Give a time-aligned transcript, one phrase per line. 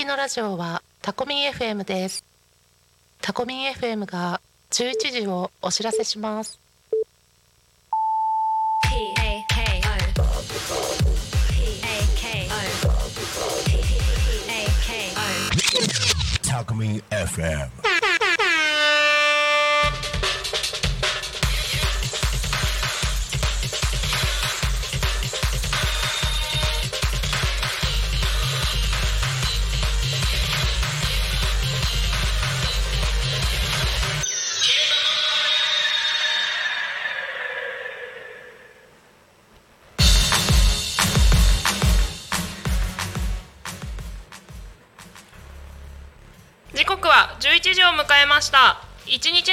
[0.00, 2.24] きのラジオはタコミン FM です
[3.20, 6.58] タコミン FM が11時をお知らせします
[16.42, 17.89] Talkme FM.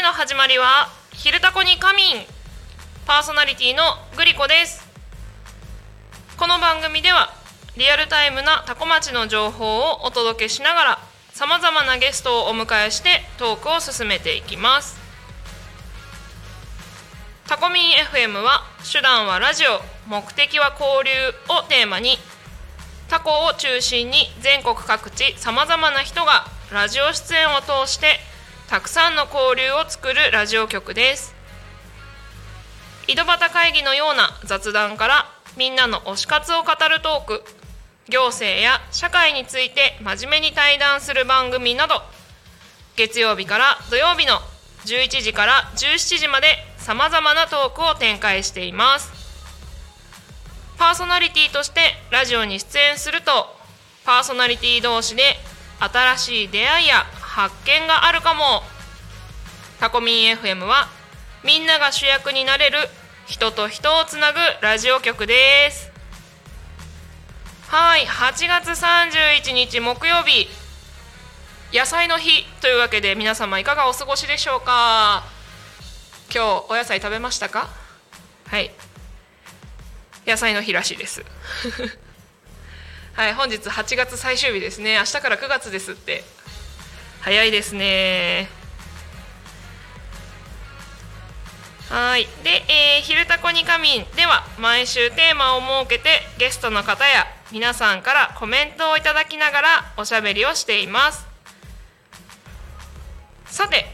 [0.07, 2.25] の始まりは「昼タコに仮眠」
[3.05, 3.83] パーソナリティの
[4.15, 4.87] グリコです。
[6.37, 7.33] この番組では
[7.75, 10.99] リアルタイムなタコ町の情報をお届けしながら
[11.33, 14.97] さまざまなゲストをお迎えしてトークを進めていきます。
[17.49, 22.17] タコミン FM は手段はラジオ目的は交流をテーマに
[23.09, 28.21] タコを中心に全国各地さまざまな人がラジオ出演を通して
[28.69, 31.33] たくさんの交流を作るラジオ局です。
[33.07, 37.43] 井戸端会議のような雑談からみんなの推し活を語るトーク
[38.09, 42.01] 行政や社会について真面目に対談する番組など
[42.97, 44.33] 月曜日から土曜日の
[44.85, 49.13] 11時から17時までさまざまなトークを展開しています。
[50.77, 51.79] パーソナリティとして
[52.11, 53.47] ラジオに出演すると
[54.03, 55.23] パーソナリティ同士で
[55.79, 57.05] 新しい出会いや
[57.37, 58.63] 発見があるかも。
[59.79, 60.87] タコミン FM は
[61.43, 62.79] みんなが主役になれる
[63.27, 65.91] 人と人をつなぐラジオ局です。
[67.67, 70.47] はい8月31日木曜日。
[71.71, 75.23] 野菜の日というわけで皆様いかがお過ごしでしょうか？
[76.33, 77.69] 今日お野菜食べましたか？
[78.47, 78.71] はい。
[80.25, 81.23] 野菜の日らしいです。
[83.13, 84.95] はい本日8月最終日ですね。
[84.97, 86.23] 明日から9月ですって。
[87.27, 88.47] 早いですね。
[91.89, 92.25] はい。
[92.41, 94.05] で、えー、昼タコに仮眠。
[94.15, 99.67] では毎週テーマを設けてゲストの方や皆さんからコメントをいただきながら
[99.97, 101.27] おしゃべりをしています。
[103.47, 103.87] さて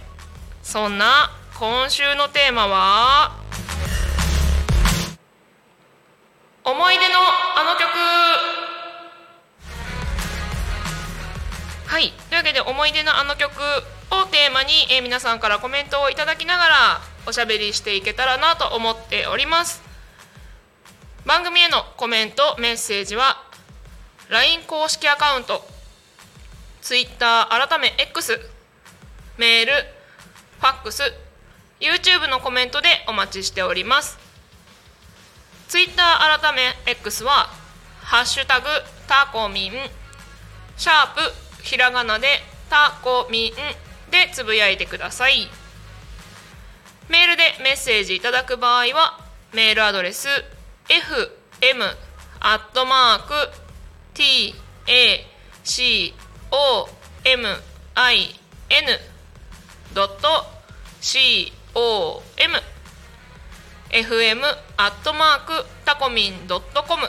[0.61, 3.31] そんな今週のテーマは
[6.63, 7.19] 思い出の
[7.57, 8.72] あの曲。
[11.93, 12.11] はい。
[12.27, 19.83] というわけで思い出のあの曲をテーマに、えー皆さんからコメントをいただきながらおしゃべりしていけたらなと思っております。
[21.23, 23.43] 番組へのコメントメッセージは
[24.29, 25.63] LINE 公式アカウント
[26.81, 28.39] Twitter 改め X
[29.37, 31.03] メールファックス
[31.79, 34.17] YouTube のコメントでお待ちしております。
[35.67, 37.51] ツイッター改め X は
[38.01, 38.67] 「ハッシュタグ
[39.07, 39.73] タコミン」
[40.75, 42.27] シャープひらがなで
[42.69, 45.47] タコミンでつぶやいてください。
[47.09, 49.19] メールでメッセージいただく場合は
[49.53, 50.27] メールアドレス
[50.87, 51.83] fm
[52.39, 53.33] アットマーク
[54.13, 54.55] t
[54.87, 55.25] a
[55.63, 56.13] c
[56.51, 56.89] o
[57.23, 57.47] m
[57.95, 58.17] i
[58.69, 58.99] n
[59.93, 60.45] ドット
[61.01, 62.55] c o m
[63.91, 64.41] fm
[64.77, 67.07] アットマークタコミンドットコム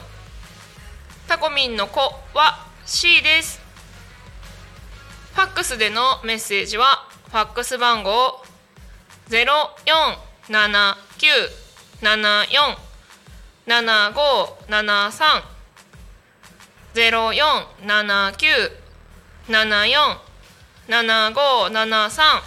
[1.26, 2.00] タコミンの子
[2.34, 3.63] は C です。
[5.34, 8.42] ファックスでのメッセージはファックス番号
[9.28, 9.52] ゼロ
[9.84, 10.16] 四
[10.48, 11.28] 七九
[12.00, 12.76] 七四
[13.66, 15.42] 七五七三。
[16.92, 18.46] ゼロ四七九
[19.48, 20.20] 七四
[20.86, 22.42] 七五七三。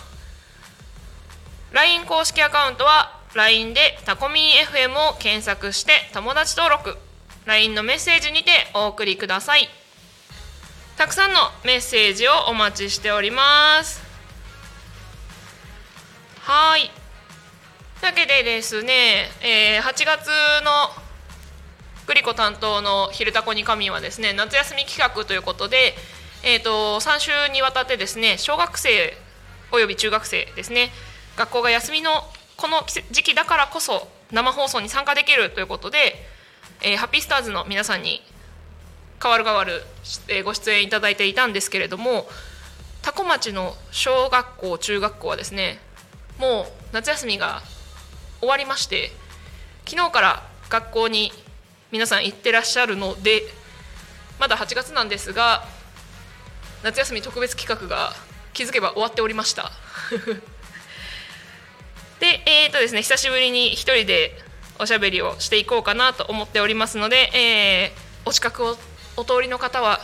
[1.74, 6.98] LINE 公式アカウントは LINE でタコミン FM を検索して友達登録。
[7.48, 9.68] LINE のメッセージにてお送りください。
[10.98, 14.02] たくさんのメッセージをお待ちしております。
[16.42, 16.90] はい。
[18.02, 20.28] というわけでですね、えー8月
[20.66, 20.72] の
[22.08, 25.96] グリコ担当の「昼タコに神」はですね夏休み企画ということで、
[26.42, 29.16] えー、と3週にわたってですね小学生
[29.72, 30.92] および中学生ですね
[31.36, 32.24] 学校が休みの
[32.56, 36.28] この時期だからこそ生放送に参加できるということで、
[36.82, 38.24] えーハッピースターズの皆さんに
[39.20, 39.84] 代わる代わる、
[40.44, 42.28] ご出演いただいていたんですけれども
[43.02, 45.80] 多古町の小学校中学校はですね
[46.40, 47.62] もう夏休みが
[48.40, 49.12] 終わりまして
[49.86, 51.32] 昨日から学校に
[51.92, 53.44] 皆さん行ってらっしゃるので
[54.40, 55.64] まだ8月なんですが
[56.84, 58.12] 夏休み特別企画が
[58.54, 59.72] 気づけば終わっておりました。
[62.20, 64.38] でえーとですね久しぶりに一人で
[64.80, 68.78] おしゃべりをしていこうかなと思っておりますので、えーお近くを
[69.20, 70.00] お通りの方は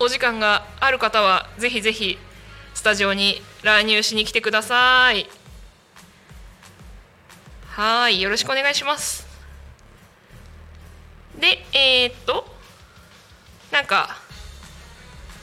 [0.00, 2.18] お時間がある方はぜひぜひ
[2.74, 5.28] スタジオに乱入しに来てください。
[7.68, 9.24] はいよろしくお願いします。
[11.38, 12.44] でえー、っと
[13.70, 14.16] なんか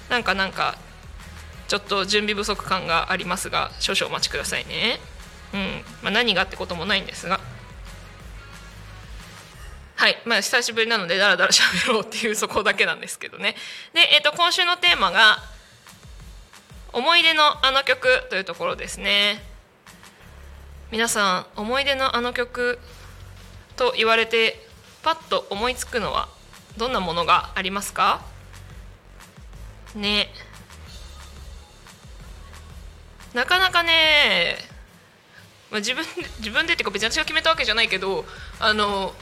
[0.09, 0.75] なんかなんか
[1.69, 4.99] ちょっと準備不足感がありますが少々お待ちくださいね。
[5.53, 5.59] うん
[6.03, 7.39] まあ、何がってこともないんですが。
[9.97, 10.21] はい。
[10.25, 13.55] まあ久しぶりなのでだらだら喋ろうっていうそこだけなんですけどね。
[13.93, 15.39] で、えー、と今週のテーマが
[16.93, 19.43] 「思い出のあの曲」というところですね。
[20.91, 22.79] 皆さん思い出のあの曲
[23.75, 24.67] と言われて
[25.01, 26.29] パッと思いつくのは
[26.77, 28.21] どんなものがありますか？
[29.95, 30.29] ね。
[33.33, 34.57] なかなかね、
[35.71, 38.25] まあ、自分で自分でっていうか別に私が決めたわけじゃないけど
[38.59, 39.15] あの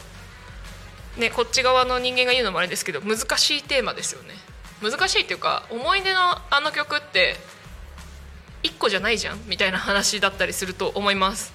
[1.17, 4.33] ねこっち側の人間が言うのもあれですけど難しいテーマですよね。
[4.81, 6.19] 難しいっていうか思い出の
[6.50, 7.35] あの曲って
[8.63, 11.53] 1個じゃないじゃんみたいな話だったりすると思います。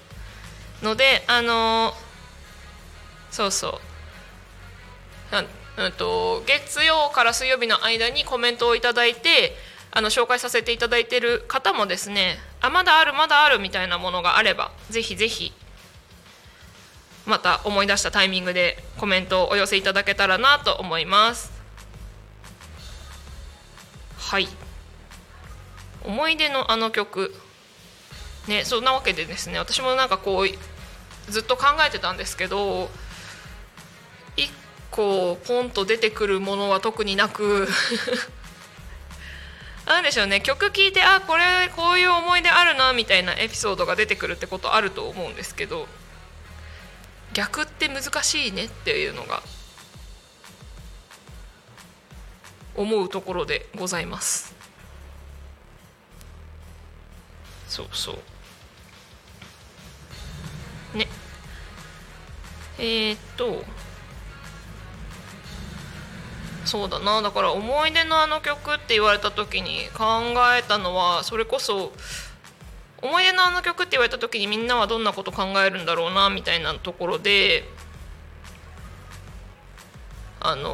[0.81, 1.93] のであの
[3.29, 3.79] そうそ
[5.31, 5.33] う。
[5.33, 5.45] なん
[5.77, 9.55] うんと月曜から水曜日の間にコメントをいただいて
[9.91, 15.53] あの紹介させていただいてる方もですねあまだあるまだあるみたいなものがあればぜひぜひ
[17.25, 21.51] また思い出したタイミングでコメントをお寄せいただけたらなと思います。
[24.17, 24.47] はい。
[26.03, 27.33] 思い出のあの曲。
[28.47, 32.89] ねそんなわけでですね私もなんかこうずっと考えてたんですけど
[34.35, 34.51] 一
[34.89, 37.67] 個ポンと出てくるものは特になく
[39.85, 45.87] なんでしょうね曲聴いてあこれこういう思い出あるなみたいなエピソードが出てくるってことあると思うんですけど
[47.33, 49.41] 逆って難しいねっていうのが
[52.75, 54.55] 思うところでございます。
[57.67, 58.19] そうそ
[60.93, 60.97] う。
[60.97, 61.07] ね。
[62.77, 63.63] えー、っと。
[66.65, 67.21] そうだな。
[67.21, 71.91] だから思い出のあの曲って言われた時に考えたのはそれこそ
[73.01, 77.63] 思い出のあの曲って言われた時にみんなはどんなこと考えるんだろうなみたいなところで
[80.39, 80.71] あの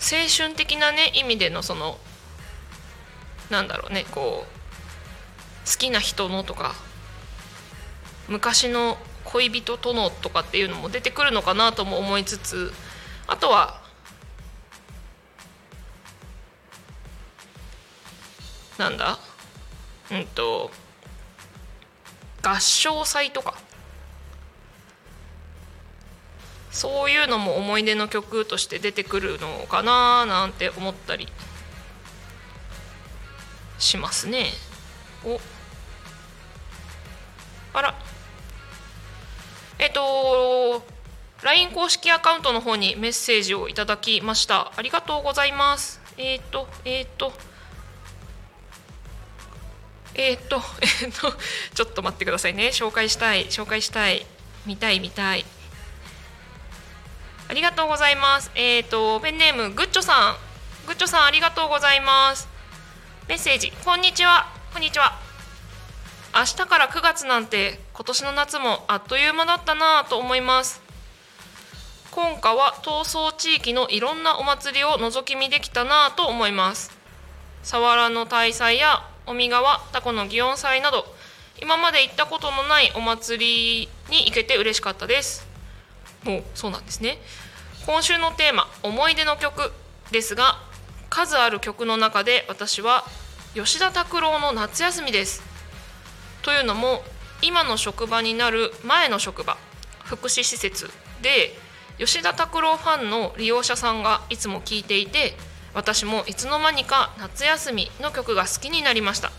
[0.00, 1.98] 青春的なね意味でのその
[3.50, 6.74] なんだろうねこう好きな人のとか
[8.28, 12.72] 昔の恋人とのとかっていうのも出てくるのかなとも思いつつ
[13.26, 13.81] あとは
[18.82, 19.16] なんだ？
[20.10, 20.72] うんと
[22.42, 23.54] 合唱祭とか。
[26.72, 31.28] そういうのも思い出の曲として出てくるのかななんて思ったり
[33.78, 34.46] しますね。
[35.24, 35.38] お。
[37.74, 37.94] あら。
[39.78, 40.82] えっと
[41.42, 44.72] LINE 公式アカウントの方にメッセージをいただきました。
[44.76, 46.00] ありがとうございます。
[46.16, 47.32] えっ、とえっ、と。
[50.14, 51.34] えっ、 とえっ、と
[51.74, 52.68] ちょっと待ってくださいね。
[52.68, 54.26] 紹介したい紹介したい。
[54.66, 55.44] 見たい見たい。
[57.48, 58.50] ありがとうございます。
[58.54, 60.36] えっ、とペンネームグッチョさん。
[60.86, 62.48] グッチョさんありがとうございます。
[63.28, 63.72] メッセージ。
[63.84, 64.48] こんにちは。
[64.72, 65.18] こんにちは。
[66.34, 70.82] 明日から9月なんて今年の夏もあっという間だったなぁと思います。
[72.10, 76.90] 今夏は逃走地域のいろんなお祭りを覗き見できたなぁと思います。
[77.62, 81.04] 佐原の大祭や尾身川タコの祇園祭など
[81.60, 85.46] 今まで行ったことのないお祭りに行けて嬉しかったです。
[86.24, 87.18] もうそうなんですね。
[87.86, 89.72] 今週のテーマ「思い出の曲」
[90.10, 90.58] ですが
[91.10, 93.04] 数ある曲の中で私は
[93.54, 95.42] 吉田拓郎の夏休みです。
[96.42, 97.04] というのも
[97.42, 99.56] 今の職場になる前の職場
[100.04, 100.90] 福祉施設
[101.22, 101.56] で
[101.98, 105.36] 吉田拓郎ファンの利用者さんがいつも聴いていて
[105.74, 109.32] 私もいつの間にか夏休みの曲が好きになりました。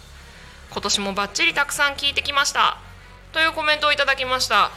[0.72, 2.78] 今年もバッチリたくさん聴いてきました。
[3.32, 4.72] というコメントをいただきました。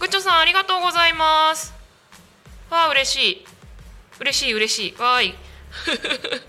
[0.00, 1.74] グッチョさんありがとうございます。
[2.70, 3.44] わあ嬉しい。
[4.20, 4.94] 嬉しい嬉しい。
[4.98, 5.34] わーい。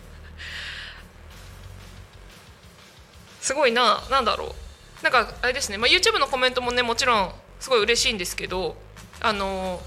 [3.42, 4.56] すごいななんだろ
[5.02, 5.04] う。
[5.04, 8.78] なんかあれですね、まあ、YouTube のコメントもねもちろんすごい嬉しいんですけど
[9.20, 9.82] あの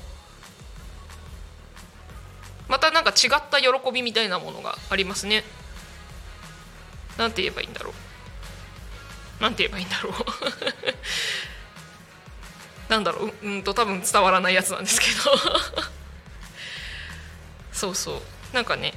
[2.68, 5.44] またなんか違った喜びみたいなものがありますね。
[7.16, 9.42] なんて言えばいいんだろう。
[9.42, 10.12] なんて言えばいいんだろう。
[12.90, 13.32] なんだろう。
[13.42, 15.36] うんと多分伝わらないやつなんですけど。
[17.72, 18.22] そうそう。
[18.54, 18.94] なんかね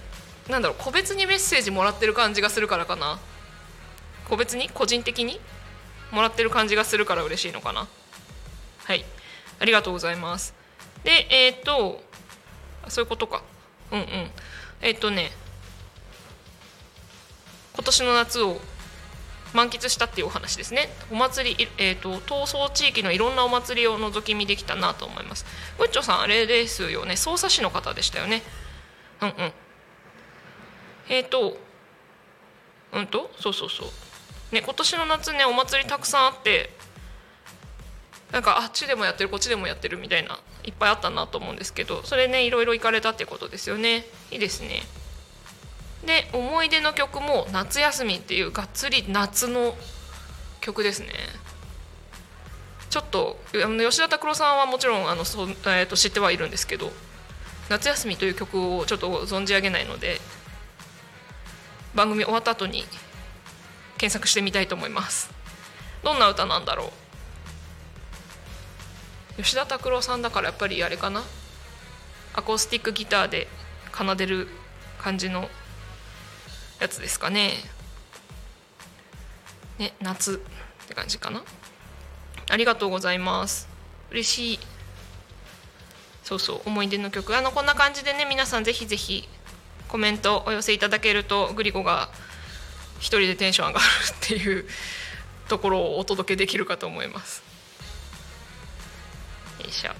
[0.47, 0.77] なんだろう。
[0.83, 3.19] 個別にメッセージもらってる感じがするからかな。
[4.27, 4.69] 個別に？
[4.69, 5.39] 個人的に？
[6.11, 7.87] もらってる感じがするから嬉しいのかな。
[8.85, 9.05] はい。
[9.59, 10.53] ありがとうございます。
[11.03, 12.03] でえっ、ー、と
[12.87, 13.43] そういうことか。
[13.91, 14.05] うんうん。
[14.81, 15.31] えっ、ー、とね
[17.73, 18.59] 今年の夏を
[19.53, 20.89] 満喫したっていうお話ですね。
[21.11, 25.45] お祭り、えーと、と闘争地域のいろんなお祭りを覗き見できたなと思います。
[25.77, 27.15] グッチョさんあれですよね。
[27.15, 28.41] 匝瑳市の方でしたよね。
[29.21, 29.51] うんうん。
[31.09, 31.57] えっ、ー、と
[32.93, 34.55] うんとそうそうそう。
[34.55, 36.71] ね今年の夏ねお祭りたくさんあって
[38.31, 44.05] なんかあっちでもやってるこっちでもやってるみたいないっぱいあったなと思うんですけどそれねいろいろ行かれたってことですよね。
[44.31, 44.83] いいですね。
[46.05, 49.75] で思い出の曲も「夏休み」っていうがっつり夏の
[50.61, 51.09] 曲ですね。
[52.89, 56.91] ちょっと吉田拓郎さんはもちろんあのそ、えー、と知ってはいるんですけど
[57.69, 60.19] 「夏休み」という曲をちょっと存じ上げないので
[61.93, 62.85] 番組終わった後に
[63.97, 65.29] 検索してみたいと思います。
[66.03, 67.08] どんな歌なんだろう？
[69.41, 71.23] 吉田拓郎さんだからやっぱりあれかな？
[72.33, 73.47] アコースティックギターで
[73.97, 74.49] 奏でる
[74.99, 75.47] 感じの
[76.81, 77.53] やつですかね。
[79.77, 80.41] ね夏
[80.83, 81.41] って感じかな？
[82.49, 83.69] ありがとうございます。
[84.11, 84.59] 嬉しい。
[86.25, 87.33] そうそう思い出の曲。
[87.35, 89.25] あのこんな感じでね皆さんぜひぜひ
[89.87, 92.09] コメントお寄せいただけるとグリコが
[92.99, 94.65] 一人でテンション上がるっていう
[95.47, 97.47] ところをお届けできるかと思います。
[99.69, 99.91] いしょ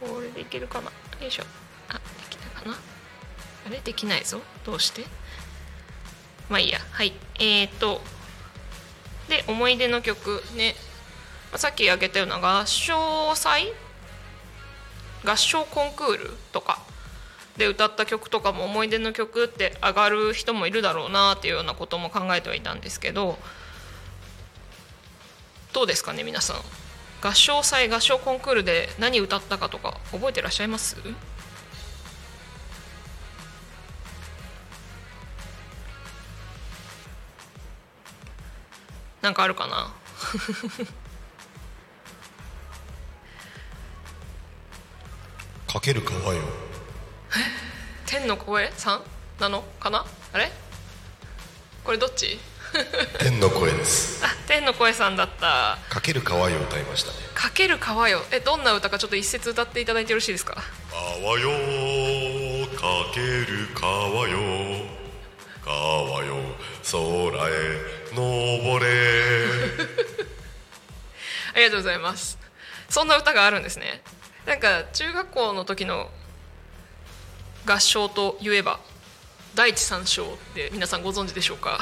[0.00, 0.86] これでいけるかな？
[0.86, 0.92] よ
[1.26, 1.42] いしょ。
[1.88, 2.74] あできたかな？
[2.74, 3.80] あれ？
[3.80, 4.40] できないぞ。
[4.64, 5.04] どうして？
[6.48, 6.78] まあいいや。
[6.92, 7.12] はい。
[7.40, 8.00] えーと
[9.28, 10.74] で思い出の曲ね。
[11.56, 13.72] さっき挙げたような合唱祭？
[15.24, 16.80] 合唱コンクールとか？
[17.56, 23.36] で歌った曲とかも思い出の曲って上がる人もいるだろうなっていうようなことも考えてはいたんですけど
[25.72, 26.56] どうですかね皆さん。
[27.20, 30.96] 合唱祭合唱コンクールで何歌ったかとか覚えてらっしゃいます？
[39.20, 39.92] なんかあるかな？
[45.66, 46.40] かける川よ。
[48.06, 49.02] 天の声さん？
[49.40, 49.62] なの？
[49.80, 50.06] かな？
[50.32, 50.50] あれ？
[51.84, 52.38] これどっち？
[53.18, 54.24] 天の声です。
[54.24, 55.78] あ天の声さんだった。
[55.88, 57.16] かける川よ歌いましたね。
[57.34, 58.24] かける川よ。
[58.30, 60.56] えどんな歌かちょっと一節歌っていただいてよろしいですか？
[60.90, 61.48] 川よ
[62.76, 64.38] かける川よ。
[65.64, 66.36] 川よ
[66.82, 66.98] 空
[67.48, 67.80] へ
[68.14, 69.46] 登れ。
[71.54, 72.38] ありがとうございます。
[72.88, 74.02] そんな歌があるんですね。
[74.46, 76.10] なんか中学校の時の
[77.66, 78.80] 合唱といえば
[79.54, 81.78] 第一三章って皆さんご存知でしょうか？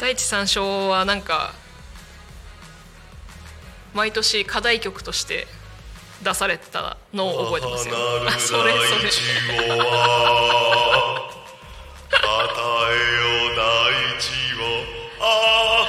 [0.00, 1.52] 第一三章はなんか
[3.94, 5.46] 毎年課題曲として
[6.22, 7.94] 出されてたのを覚えてますよ。
[8.26, 8.78] あ それそ
[15.20, 15.88] あ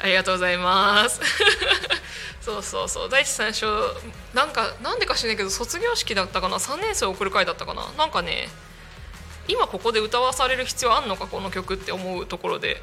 [0.00, 1.20] ありがとうございます
[2.46, 3.08] そうそうそう。
[3.08, 3.66] 第一三章
[4.32, 7.90] なんかなんでか知らないけど卒業式だったかな？3年生を送る会だったかな？
[7.98, 8.46] なんかね
[9.48, 11.26] 今ここで歌わされる必要あんのか？
[11.26, 12.80] この曲って思うところで。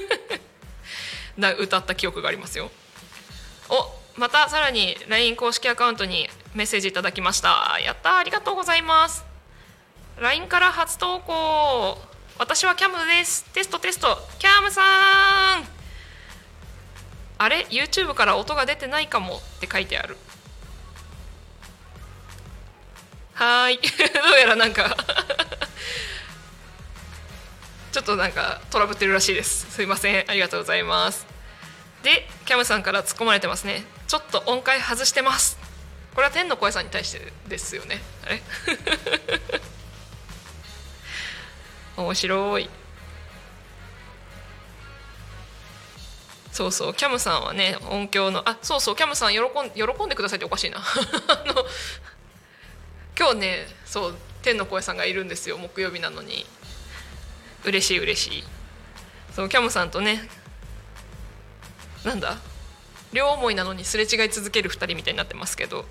[1.38, 2.70] な歌った記憶がありますよ。
[3.70, 7.78] おまたさらに LINE 公式アカウントにメッセージいただきました。
[7.82, 9.24] やったありがとうございます。
[10.18, 11.96] LINE から初投稿。
[12.38, 13.44] 私はキャムです。
[13.54, 14.18] テストテスト。
[14.38, 14.82] キャムさ
[15.60, 15.77] ん。
[17.38, 20.16] あれ？YouTube から音が出てないかもって書いてある。
[23.34, 23.78] はい。
[23.78, 23.82] ど
[24.36, 24.96] うやらなんか
[27.92, 29.70] ちょっとなんかトラブってるらしいです。
[29.70, 30.24] すいません。
[30.28, 31.26] ありがとうございます。
[32.02, 33.84] でキャムさんから突っ込まれてますね。
[34.08, 35.58] ちょっと音階外してます。
[36.14, 38.02] これは天の声さんに対してですよね。
[38.26, 38.42] あれ？
[41.96, 42.68] 面白い。
[46.58, 46.94] そうそう。
[46.94, 48.96] キャムさんはね音響のあそうそう。
[48.96, 50.78] キャムさん喜ん喜んでくださいっておかしいな。
[50.82, 51.64] あの
[53.16, 55.56] 今日ねそう天の声さんがいるんですよ。
[55.56, 56.44] 木曜日なのに。
[57.62, 58.44] 嬉しい嬉しい。
[59.36, 60.28] そうキャムさんとね
[62.02, 62.36] なんだ？
[63.12, 65.86] 両思いなのにすれ違い続ける2人みたいになってますけど。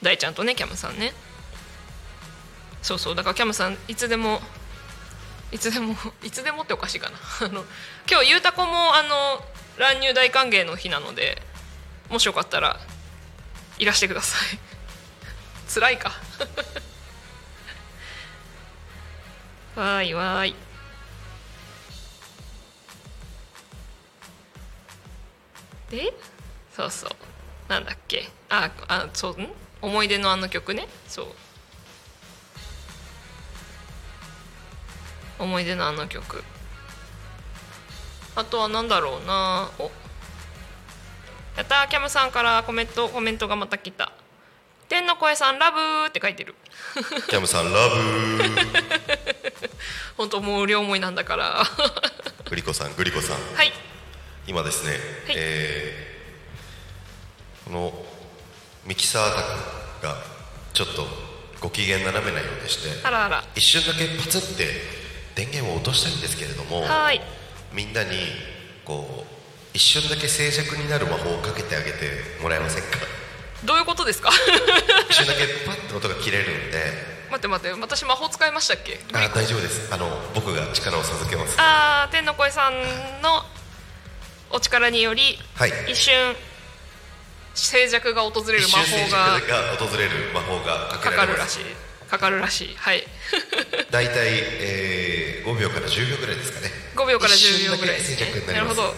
[0.00, 1.12] 大ちゃんとねキャムさんね。
[2.80, 3.14] そうそう。
[3.14, 4.40] だからキャムさんいつでも
[5.52, 7.18] いつでもいつでもっておかしいかな。
[7.46, 7.66] あの
[8.10, 9.44] 今日ゆうたこもあの
[9.78, 11.42] 乱入大歓迎の日なので
[12.10, 12.78] もしよかったら
[13.78, 14.58] いらしてください。
[15.72, 16.10] 辛いか。
[19.74, 20.54] わーいわーい。
[25.90, 26.12] で
[26.76, 27.10] そうそう。
[27.68, 28.28] なんだっけ。
[28.48, 29.52] ああそうん？
[29.82, 30.86] 思い出のあの曲ね。
[31.08, 31.26] そう。
[35.38, 36.44] 思い出のあの曲。
[38.36, 39.70] あとは何だろうな。
[39.78, 39.90] お。
[41.56, 44.12] やったーキャムさんからコメントコメントがまた来た。
[44.88, 46.54] 天の声さんラブーって書いてる。
[47.28, 47.94] キャムさんラブ
[50.16, 51.64] 本当もう両思いなんだから。
[52.48, 53.54] グリコさんグリコさん。
[53.56, 53.72] はい。
[54.46, 55.00] 今ですね、はい。
[55.36, 56.14] えー
[57.64, 57.92] この
[58.84, 60.16] ミキサー宅が
[60.74, 61.06] ちょっと
[61.60, 63.44] ご機嫌斜めなようでしてあらあら。
[63.54, 64.68] 一瞬だけパツって
[65.34, 67.20] 電源を落としたいんですけれどもはーい
[67.74, 68.10] みんなに
[68.84, 69.26] こう
[69.74, 71.98] 一瞬だけ静寂になる魔法をかけてあげて
[72.40, 72.90] もらえませんか？
[73.64, 74.30] どういうことですか？
[75.10, 77.14] 一瞬だけパッと音が切れるんで。
[77.30, 79.00] 待って待って私魔法使いましたっけ？
[79.12, 79.92] あ大丈夫です。
[79.92, 81.56] あの僕が力を授けます。
[81.58, 82.74] あー天の声さん
[83.22, 83.42] の
[84.50, 85.72] お力によりはい。
[85.90, 86.36] 一瞬
[87.54, 91.64] 静寂が訪れる一魔法瞬静が寂が訪れる魔法がかけかるらしい
[92.14, 92.74] かかるらしい。
[92.76, 93.02] はい。
[93.90, 94.14] 大体、
[94.60, 96.68] えー、5秒から10秒ぐらいですかね。
[96.94, 98.52] 5秒から10秒ぐらいね。
[98.52, 98.94] なるほど。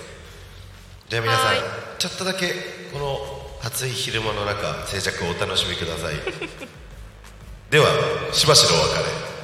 [1.08, 1.56] じゃあ皆さんはい。
[1.98, 2.52] ちょっとだけ
[2.92, 3.18] この
[3.62, 6.14] 暑い昼間の中静寂をお楽しみください。
[7.70, 7.86] では
[8.32, 9.35] しばしのお別れ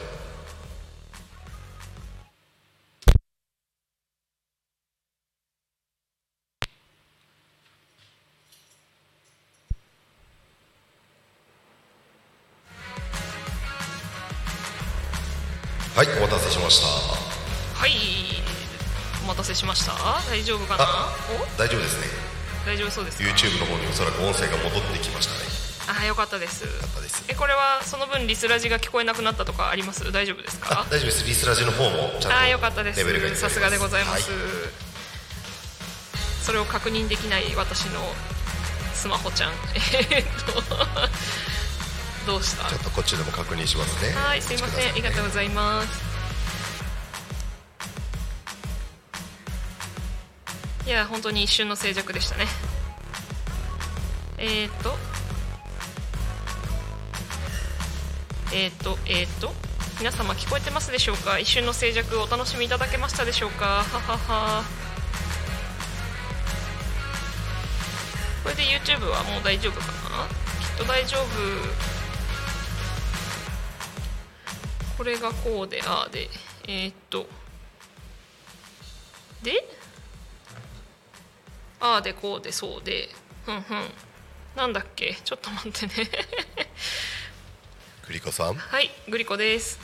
[15.95, 16.87] はいお待たせしました。
[16.89, 17.93] はい。
[19.25, 19.93] お待たせしました。
[20.31, 20.85] 大丈夫かな？
[21.59, 22.07] 大丈夫ですね。
[22.65, 26.01] 大丈夫そうですか？YouTube の方におそらく音声が戻ってきましたね。
[26.01, 26.65] あよかったです。
[26.65, 27.25] よかったです。
[27.29, 30.11] えこれはその分リスラジが聞こえなくなったとかあります？
[30.11, 30.81] 大丈夫ですか？
[30.81, 31.27] あ大丈夫です。
[31.27, 34.39] リスラジの方もちゃんとさすがでございます、は
[36.43, 38.01] それを確認できない私の
[38.95, 39.53] スマホちゃん。
[39.77, 40.25] えーっ
[40.55, 40.63] と
[42.27, 42.69] どうした？
[42.69, 44.13] ちょっとこっちでも確認しますね。
[44.15, 46.13] はいすいません、ありがとうございます。
[50.87, 52.47] いや本当に一瞬の静寂でしたね。
[54.39, 54.97] えー、っと。
[58.53, 59.53] えー、っとえー、っと。
[59.99, 61.39] 皆様聞こえてますでしょうか？
[61.39, 63.65] 一瞬の静寂お楽しみいただけましたでしょうか？
[63.65, 64.65] ははは。
[68.43, 70.27] これで YouTube はもう大丈夫かな？
[70.61, 72.02] きっと大丈夫
[75.03, 76.29] これがこうでああで
[76.69, 77.27] えーっと
[79.43, 79.53] で
[81.81, 83.09] ああでこうでそうで
[83.45, 83.83] ふんふん。
[84.55, 85.17] なんだっけ？
[85.25, 85.93] ちょっと待ってね。
[88.07, 88.55] クリコさん？
[88.55, 89.81] はいグリコです。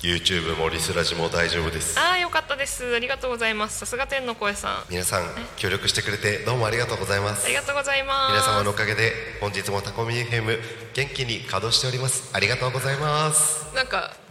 [0.00, 1.96] YouTube もリスラジも大丈夫です。
[2.00, 2.92] ああよかったです。
[2.96, 3.78] ありがとうございます。
[3.78, 4.84] さすが天の声さん。
[4.90, 7.44] 皆さん協力してくれてどうもありがとうございます。
[7.44, 8.32] ありがとうございます。
[8.32, 10.60] 皆様のおかげで本日もタコミ FM
[10.92, 12.30] 元気に稼働しております。
[12.32, 13.64] ありがとうございます。
[13.72, 14.25] なんかえ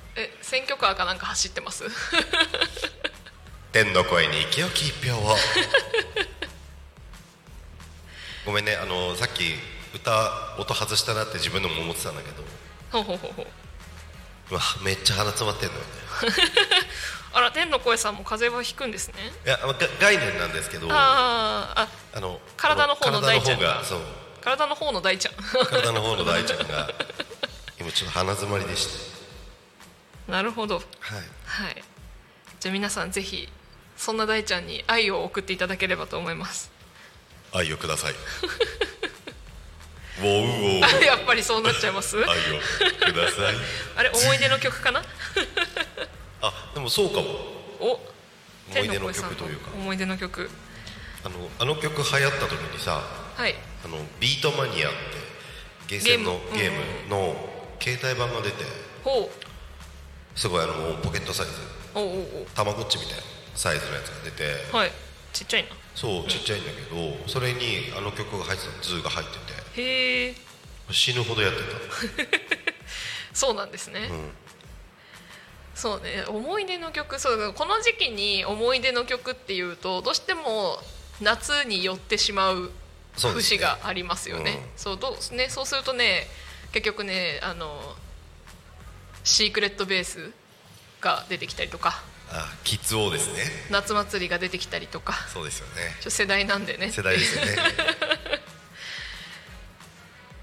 [0.46, 1.86] 選挙カーかなんか走ってます。
[3.72, 5.36] 天の声に清き一票を。
[8.46, 9.56] ごめんねあのさっき
[9.96, 12.44] 歌音外したなって自分でも思ってたんだけど。
[12.92, 13.48] ほうほうほうほう。
[14.52, 15.88] うわめっちゃ鼻詰まってんのよね。
[17.34, 19.16] あら天の声さんも風邪はひくんですね。
[19.48, 24.02] いやが概念なんですけどあーああの体の方の大ちゃんが体の方がそう。
[24.42, 25.34] 体の方の大ちゃん。
[25.66, 26.88] 体の方の大ちゃんが
[27.82, 29.15] 今ちょっと鼻詰まりでして
[30.28, 30.76] なるほど。
[30.76, 30.86] はい。
[31.46, 31.84] はい。
[32.60, 33.48] じゃあ皆さんぜひ
[33.96, 36.72] そんな大ちゃんに愛を送っていただければと思います。
[37.54, 38.14] 愛をください。
[40.18, 42.18] ウォウやっぱりそうなっちゃいます？
[42.18, 43.56] 愛をください。
[43.98, 45.04] あれ思い出の曲かな？
[46.42, 47.28] あでもそうかも。
[47.80, 48.00] お
[48.72, 49.72] 思い出の曲というか。
[49.74, 50.50] 思い出の曲。
[51.24, 53.04] あのあの曲流行った時にさ
[53.36, 53.56] はい。
[53.84, 54.98] あのビートマニアって
[55.88, 57.10] ゲーセンのゲーム。
[57.10, 57.36] の
[57.82, 58.64] 携帯版が出て
[59.04, 59.30] ほ
[60.36, 61.52] すごいあのポケットサイズ。
[62.54, 63.24] たまごっちみたいな
[63.56, 64.44] サイズのやつが出て。
[64.72, 64.92] うはい。
[65.32, 65.70] ちっちゃいな。
[65.96, 67.60] そうちっちゃいんだけどそれに
[67.98, 69.82] あの曲が入ってた ZOO が入ってて。
[69.82, 70.36] へえ。
[70.92, 71.60] 死ぬほどやって
[73.34, 74.32] そうなんですね、ん。
[75.74, 76.24] そうね。
[76.28, 80.82] 思い出の曲そうこの時期に思い出の曲っていうとどうしても
[81.22, 82.72] 夏に寄ってしまう
[83.18, 84.70] 節がありますよね。
[84.76, 86.28] そうどうねそうするとね
[86.72, 87.96] 結局ねあの
[89.26, 90.32] シークレットベース
[91.02, 92.02] が出てきたりとか。
[92.32, 93.44] あキッズ王ですね。
[93.70, 95.14] 夏祭りが出てきたりとか。
[95.34, 95.96] そうですよね。
[96.02, 96.92] ちょ世代なんでね。
[96.92, 97.56] 世代ですよね。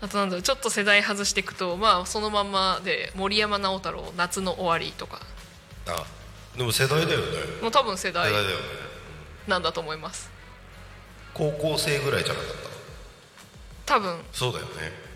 [0.00, 5.20] あとなんだろうちょっと世代外していくとまあそのまんまで森山直太朗夏の終わりとか。
[5.86, 6.04] あ
[6.56, 7.26] でも世代だよね。
[7.62, 8.64] もう多分世世代代だよね。
[9.46, 10.28] なんだと思います。
[11.34, 12.48] 高校生ぐらいじゃなかっ
[13.86, 13.94] た？
[13.94, 14.24] 多分。
[14.32, 15.11] そうだよね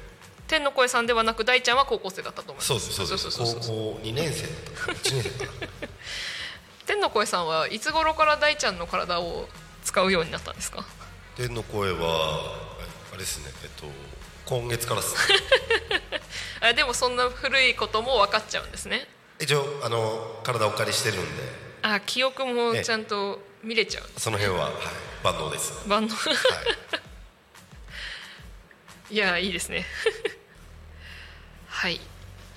[0.48, 2.66] 天の声さんではなく大ちゃんは高校生だったと思います。
[2.68, 3.30] そうですそうです。
[3.30, 4.80] そうそう高校2年生だった。
[4.80, 5.68] かな1年生かな
[6.86, 9.48] 天の声さんはいつ頃から大ちゃんの体を
[9.84, 10.84] 使うようになったんですか？
[11.36, 12.54] 天の声は
[13.12, 13.86] あれですねえっと
[14.46, 15.38] 今月からっすね。
[16.60, 19.08] あでもそんな古いことも分かっちゃうんですね。
[19.40, 21.42] 一応あの体お借りしてるんで。
[21.82, 24.04] あ記憶もちゃんと見れちゃう。
[24.16, 24.74] その辺は、はい、
[25.22, 26.30] 万能です、バンドは
[29.10, 29.86] い、 いやいいですね
[31.76, 32.00] はい。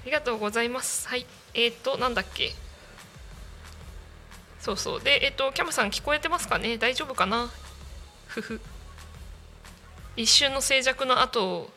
[0.03, 1.09] ありがとうございます。
[1.09, 1.25] はい。
[1.53, 2.53] えっ、ー、となんだっけ？
[4.61, 5.01] そうそう。
[5.01, 6.77] でえっ、とキャムさん聞こえてますかね？
[6.77, 7.51] 大丈夫かな？
[8.27, 8.61] ふふ。
[10.15, 11.69] 一瞬の静寂の後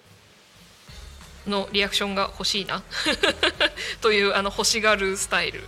[1.49, 2.85] のリアクションが欲しいな。
[4.01, 5.67] というあの欲しがるスタイル。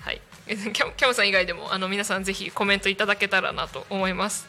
[0.00, 0.22] はい。
[0.48, 4.48] キャキャムさん以外でもあの皆さんぜひコメントいただけたらなと思います。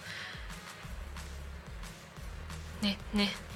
[2.82, 3.51] ねね。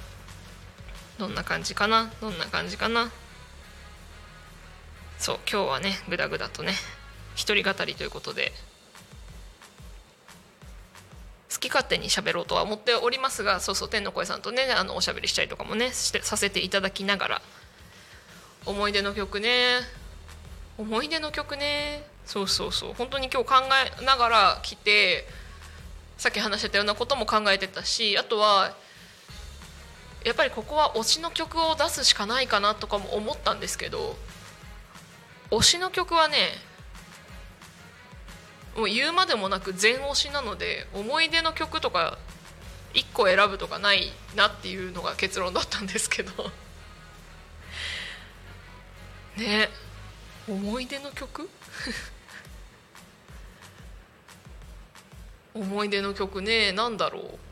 [1.18, 2.12] どんな感じかな？
[2.20, 3.10] どんな感じかな？
[5.18, 6.74] そう今日はねグダグダとね
[7.34, 8.52] 一人語りということで
[11.50, 17.42] 好き勝手に喋ろうとは思っておりますがそうそう天の声さんとねあのおしゃべりしたりとかもねしてさせていただきながら
[18.66, 19.78] 思い出の曲ね
[20.76, 23.54] 思い出の曲ねそうそうそう本当に今日考
[24.00, 25.24] えながら来て
[26.18, 28.76] さっき話してたようなことも考えてたしあとは
[30.26, 34.16] やっぱりここは推しの曲を出すしかないかなとかも思ったんですけど
[35.52, 36.48] 推しの曲はね
[38.76, 42.18] もう言うまでもなく全推しなので思い出の曲とか
[42.94, 46.32] 1個選ぶとかないなっていうのが結論だったんですけど。
[49.36, 49.70] ね
[50.48, 51.48] 思い出の曲？
[55.54, 57.45] 思い出の曲ね何だろう？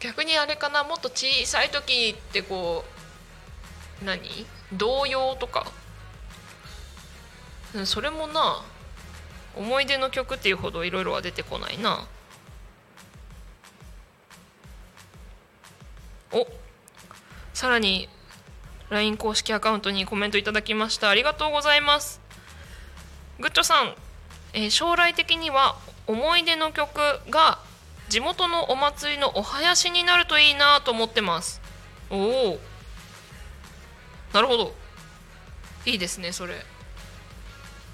[0.00, 2.84] 逆にあれかなもっと小さい時ってこ
[4.02, 4.20] う何？
[4.72, 5.66] 童謡とか？
[7.84, 8.62] それもな
[9.56, 12.06] 思い出の曲っていうほどいろいろは出てこないな。
[16.32, 16.46] お
[17.54, 18.08] さらに
[18.90, 21.08] LINE 公式アカウントにコメントいただきました。
[21.08, 22.20] ありがとうございます。
[23.40, 23.94] グッチョさん、
[24.52, 26.98] えー将来的には思い出の曲
[27.30, 27.58] が
[28.08, 31.60] 地元のお祭りのお囃子になるといいなと思ってます。
[32.10, 32.58] おお。
[34.32, 34.74] なるほど。
[35.84, 36.54] いいですねそれ。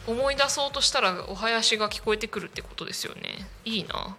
[0.06, 3.48] 思い出そうとしたらお囃子が聞こえてくるってことですよね。
[3.64, 4.16] いいな。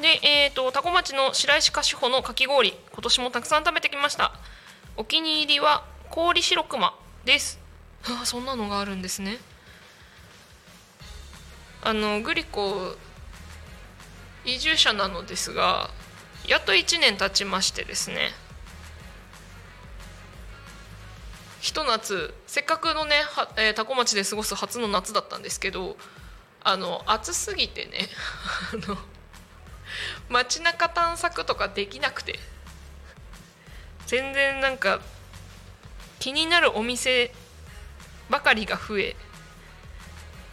[0.00, 2.74] でえっ、と多古町の白石菓子穂のかき氷。
[2.92, 4.32] 今年もたくさん食べてきました。
[4.96, 7.58] お気に入りは氷白熊です。
[8.04, 9.38] あそんなのがあるんですね。
[11.82, 12.96] あのグリコ
[14.44, 15.90] 移住者なのですが
[16.46, 18.30] やっと1年経ちましてですね。
[21.60, 23.14] ひと夏せっかくのね、
[23.56, 25.96] えー、多古町で過ごす初の夏だったんですけど
[26.62, 28.10] あの暑すぎてね
[28.74, 28.98] あの
[30.28, 32.38] 街中探索とかできなくて
[34.06, 35.00] 全然なんか
[36.18, 37.32] 気になるお店
[38.28, 39.16] ばかりが増え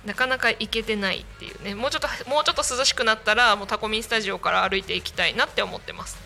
[0.06, 1.76] なかなか行けてないっていうね。
[1.76, 6.18] もうちょっともうちょっと涼しくなったらもうタコミンスタジオから歩いていきたいなって思ってます。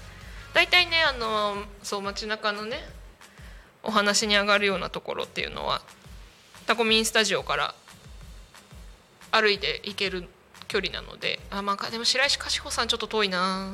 [0.53, 2.77] 大体ねあのそう街中のね
[3.83, 5.81] お話に上がるようなところっていうのは
[6.65, 7.75] タコミンスタジオから
[9.31, 10.25] 歩いて行ける
[10.67, 13.69] 距離なのであまあでも白石かしほさんちょっと遠いな。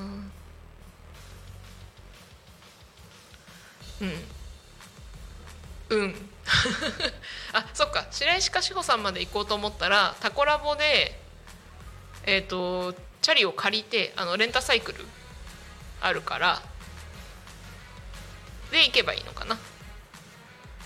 [4.01, 4.05] う
[5.95, 5.97] ん。
[5.97, 6.30] うん。
[7.53, 8.07] あそっか。
[8.11, 11.19] 白石かしほさんまで行こうと思ったらタコラボで
[12.23, 15.05] えっ、とチャリを借りてあのレンタサイクル
[16.01, 16.61] あるから
[18.71, 19.57] で行けばいいのかな。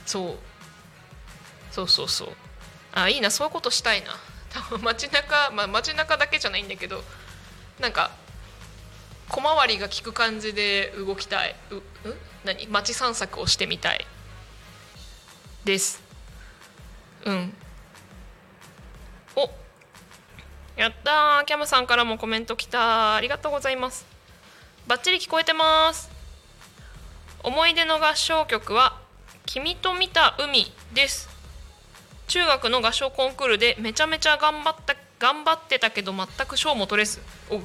[0.06, 0.38] そう。
[1.72, 2.30] そうそうそう。
[2.94, 3.32] あいいな。
[3.32, 4.16] そういうことしたいな。
[4.50, 7.04] 多分街中まあ街中だけじゃないんだけど
[7.82, 8.12] なんか
[9.28, 11.56] 小回りが利く感じで動きたい。
[11.72, 11.82] う、うん、
[12.46, 12.68] 何？
[12.68, 14.06] 街散策をしてみたい。
[15.66, 16.02] です。
[17.26, 17.54] うん。
[19.36, 19.50] お。
[20.80, 21.46] やったー。
[21.46, 24.06] キャムさんからもコメント来たありがとうございます。
[24.88, 26.12] バッチリ聞こえてます。
[27.44, 29.00] 思い出の合唱曲は
[29.48, 31.28] 君と見た海です。
[32.28, 37.20] 中学の合唱コンクールでめちゃめちゃ頑張った頑張ってたけど全く賞も取れず。
[37.50, 37.60] お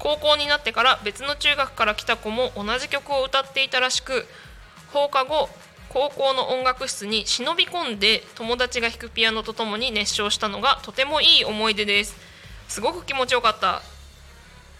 [0.00, 4.26] 高校になってから別の中学から来た子も同じ曲を歌っていたらしく
[4.92, 5.48] 放課後
[5.94, 12.16] 高校の音楽室に忍び込んで友達が弾くピアノとともに熱唱したのがとてもいい思い出です。
[12.66, 13.80] すごく気持ちよかった。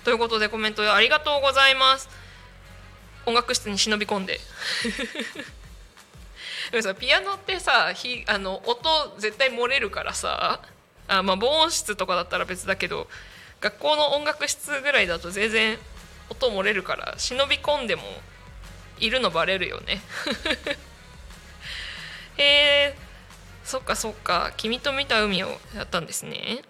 [0.03, 2.09] ということでコメントありがとうございます。
[3.27, 4.41] 音楽室に忍び込んで。
[6.73, 10.61] でもさピアノってさひあの音絶対漏れるからさ。
[11.07, 13.07] あまあ防音室とかだったら別だけど
[13.61, 15.79] 学校の音楽室ぐらいだと全然
[16.29, 18.03] 音漏れるから忍び込んでも
[18.99, 20.01] いるのバレるよね。
[22.37, 22.97] へえ
[23.65, 24.53] そっかそっか。
[24.57, 26.63] 君と見た海をやったんですね。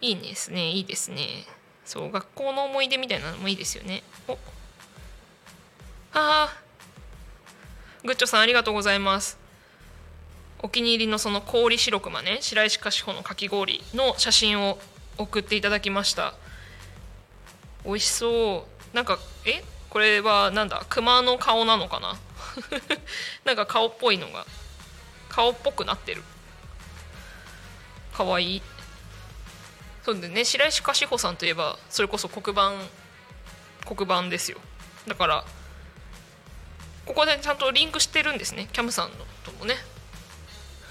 [0.00, 0.70] いいですね。
[0.70, 1.46] いいですね。
[1.84, 4.02] そう学校の思い出みたいなのもいいですよね。
[4.28, 4.36] お。
[6.12, 8.06] あー。
[8.06, 9.38] グッチョさんありがとうございます。
[10.62, 12.38] お気に入りのその氷白熊ね。
[12.40, 14.78] 白石菓子穂のかき氷の写真を
[15.16, 16.34] 送っていただきました。
[17.84, 18.96] 美味しそう。
[18.96, 19.64] なんかえ？
[19.88, 20.84] これはなんだ？
[20.88, 22.18] 熊の顔なのかな？
[23.44, 24.46] なんか顔っぽいのが
[25.28, 26.22] 顔っぽくなってる。
[28.12, 28.62] かわいい。
[30.04, 30.44] そうでね。
[30.44, 32.72] 白石菓子穂さんといえばそれこそ黒板
[33.86, 34.58] 黒板ですよ。
[35.06, 35.44] だから
[37.06, 38.68] ここでちゃんとリンクしてるんですね。
[38.72, 39.76] キャムさんのともね。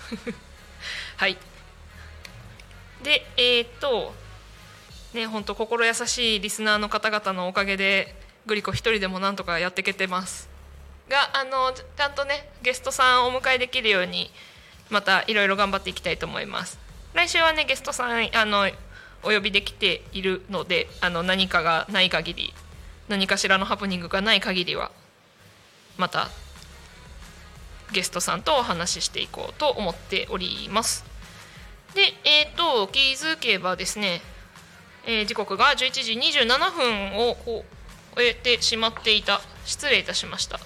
[1.18, 1.38] はい。
[3.04, 4.14] でえー、っと
[5.14, 10.49] ね本当心優しいリスナーの方々のおかげでグリコ一人でもなんとかやってけてます。
[11.10, 14.30] があのちゃんとねゲストさんをお迎えできるように
[14.90, 16.80] またいろいろ頑張っていきたいと思います。
[17.14, 18.70] 来週はねゲストさんあの
[19.24, 22.54] お呼びできているのであの何かがない限り
[23.10, 24.92] 何かしらのハプニングがない限りは
[25.98, 26.30] また
[27.92, 31.04] ゲストさんとお話ししていこうと思っております。
[31.96, 34.22] でえっ、ー、と気づけばですね、
[35.06, 37.36] えー、時刻が11時27分を
[38.16, 39.42] 終えてしまっていた。
[39.66, 40.60] 失礼いたしました。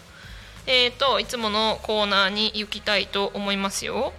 [0.65, 4.13] えっ、ー、といつものコーナーに行きたいと思いますよ。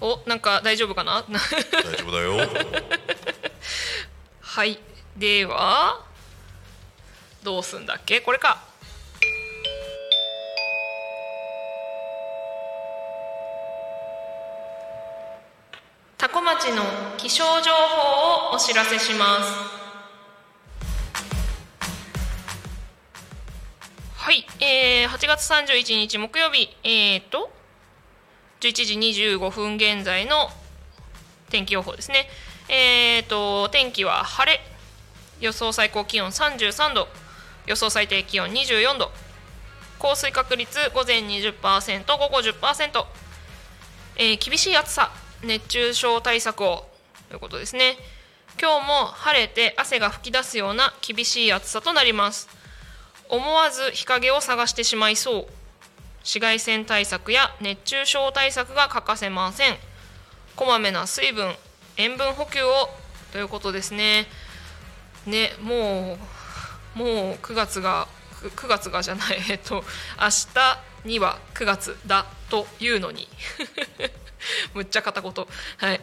[0.00, 1.24] おなんか大丈夫かな？
[1.28, 2.36] 大丈夫だよ。
[4.40, 4.78] はい。
[5.16, 6.04] では
[7.42, 8.20] どうすんだっけ？
[8.20, 8.62] これか。
[16.16, 16.82] 多古町の
[17.16, 19.38] 気象情報をお知らせしま
[19.72, 19.77] す
[24.28, 27.50] はい、えー、8月31日木曜日えーと
[28.60, 28.94] 11時
[29.38, 30.50] 25分現在の
[31.48, 32.26] 天気予報ですね。
[32.68, 34.60] えーと天気は晴れ
[35.40, 37.08] 予想最高気温33度
[37.64, 39.10] 予想最低気温24度
[39.98, 43.06] 降水確率午前20%午後10%、
[44.18, 45.10] えー、厳しい暑さ
[45.42, 46.84] 熱中症対策を
[47.30, 47.96] ということですね。
[48.60, 52.57] 今日も晴れて汗が噴き出すような厳しい暑さとなります。
[53.28, 55.46] 思わず日陰を探してしまいそう。
[56.20, 59.76] 紫外線対策や熱中症対策が欠かせません。
[60.56, 61.54] こまめな水分
[61.96, 62.90] 塩分補給を
[63.32, 64.26] ということですね。
[65.26, 66.18] ねも
[66.96, 68.08] うもう9月が
[68.42, 69.84] 9月がじゃないえっと
[70.20, 70.28] 明
[71.04, 73.28] 日には9月だというのに。
[74.74, 75.32] むっちゃ片言。
[75.32, 76.00] はい。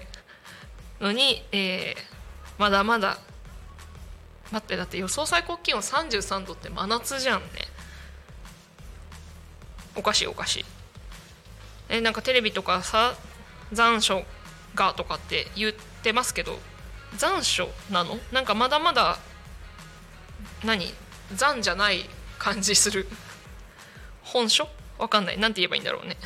[1.00, 2.02] のに、えー、
[2.58, 3.18] まだまだ
[4.52, 7.48] 待ってだって予想最高気温33度って真夏じゃんね。
[9.96, 10.66] おかしいおかしい。
[11.90, 13.16] えなんかテレビとかさ
[13.72, 14.24] 残暑
[14.76, 16.60] がとかって言ってますけど
[17.18, 18.18] 残暑なの？
[18.32, 19.18] なんかまだまだ
[20.64, 20.94] 何？
[21.34, 23.08] 残じゃない感じする。
[24.24, 24.68] 本書？
[24.98, 25.40] わかんない。
[25.40, 26.18] 何て言えばいいんだろうね。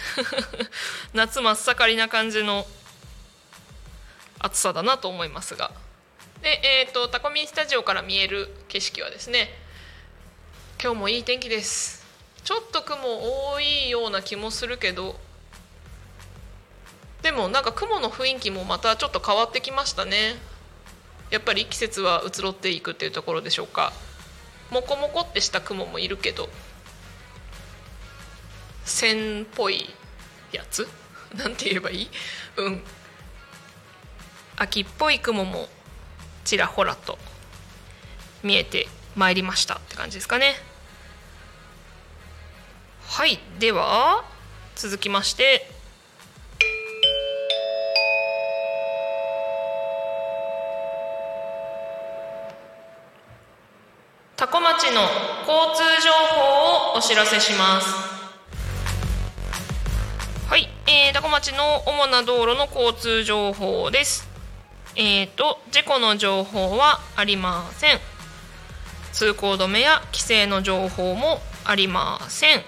[1.13, 2.67] 夏真っ盛りな感じの
[4.39, 5.71] 暑さだなと思いますが。
[6.49, 9.49] でえっ、ー、とタコミンスタジオから見える景色はですね
[10.81, 12.03] 今日もいい天気です。
[12.43, 15.15] ちょっと雲多いような気もするけど
[17.21, 20.37] でもなんか雲の雰囲気もまたちょっと変わってきましたね。
[21.29, 23.93] やっぱり季節は移ろっていくっていうところでしょうか。
[24.71, 26.49] モコモコってした雲もいるけど
[28.85, 29.87] 線っぽい
[30.51, 30.87] やつ？
[31.37, 32.09] なんて言えばいい？
[32.57, 32.83] うん。
[34.57, 35.69] 秋っぽい雲も
[36.49, 37.19] ちらほらと
[38.41, 40.55] 見えてまいりましたって感じですかね。
[43.07, 44.23] はいでは
[44.75, 45.69] 続きまして。
[54.35, 57.93] 多古町の交通情報をお知らせします。
[60.49, 64.28] はい、えー、多古町の主な道路の交通情報です。
[65.01, 67.99] えーと事故の情報はありません。
[69.13, 72.63] 通行止めや規制の情報もありません。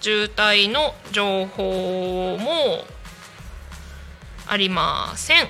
[0.00, 2.84] 渋滞の情報も
[4.46, 5.48] ありません。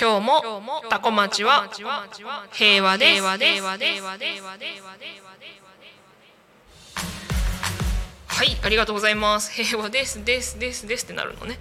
[0.00, 1.68] 今日もタコ町は
[2.52, 3.22] 平和です
[8.36, 9.50] はいありがとうございます。
[9.50, 10.22] 平和です。
[10.22, 11.06] ですですです。
[11.06, 11.58] ってなるのね。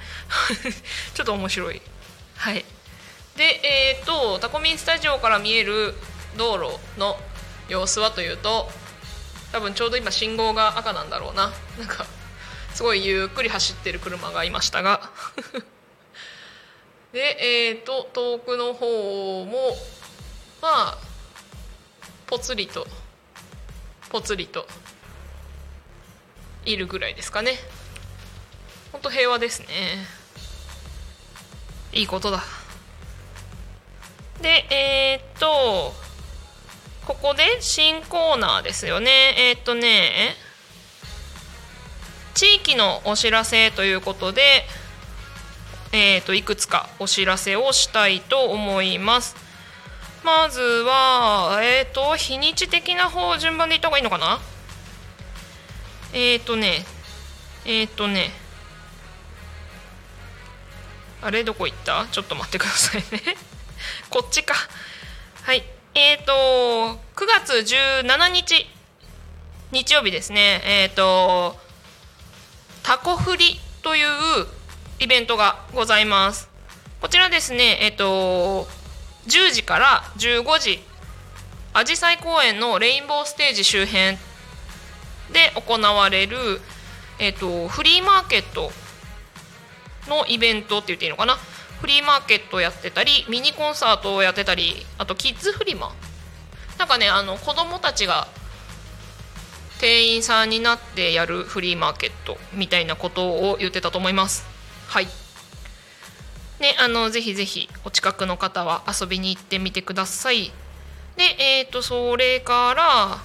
[1.15, 1.81] ちょっと面白い。
[2.35, 2.65] はい。
[3.37, 5.95] でえっ、とタコミンスタジオから見える
[6.35, 7.17] 道路の
[7.69, 8.69] 様子はというと
[9.53, 11.53] 多分ちょうど今信号が赤なんだろうな。
[11.79, 12.05] なんか
[12.73, 15.09] すごいゆっくり走ってる車がいましたが。
[17.13, 19.77] でえっ、と遠くの方も
[20.61, 20.97] まあ
[22.27, 22.85] ぽつりと
[24.09, 24.67] ぽつりと。
[26.65, 27.53] いるぐらいですかね。
[28.91, 29.67] ほんと平和ですね。
[31.93, 32.43] いいことだ。
[34.41, 35.93] でえー、っと
[37.05, 39.11] ここで新コーナーですよね。
[39.37, 40.35] えー、っとね
[42.33, 44.65] 地域のお知らせということで
[45.97, 49.37] えーと、いくつかお知らせをしたいと思います。
[50.25, 54.39] まずはえっ、ー、と日にち的な方順番でいった方がいいのかな？
[56.15, 56.85] えっ、ー、とね
[57.65, 58.31] えっ、ー、とね
[61.21, 62.07] あれどこ行った？
[62.11, 63.35] ちょっと待ってくださいね。
[64.09, 64.55] こっちか。
[65.43, 65.63] はい。
[65.93, 68.69] えっ、と9月17日
[69.71, 70.61] 日曜日ですね。
[70.63, 71.59] えっ、と
[72.83, 74.47] タコフリという
[74.99, 76.49] イベントがございます。
[77.01, 78.67] こちらですねえっと
[79.27, 80.83] 10時から15時
[81.73, 84.17] あじさい公園のレインボーステージ周辺
[85.33, 86.37] で行われる、
[87.19, 88.71] えっと、フリーマーケット
[90.07, 91.37] のイベントって言っていいのかな？
[91.81, 95.93] フリーマーケットやってたりミニコンサートをやってたりあとキッズフリマ。
[96.77, 98.27] なんかねあの子供たちが
[99.79, 104.45] 店員さんになってやるフリーマーケットみたいなことを言ってたと思います。
[104.87, 105.07] はい。
[106.59, 110.51] ねあのぜひぜひお近くの方は遊びに行ってみてください。
[111.17, 113.17] でえっ、ー、とそれから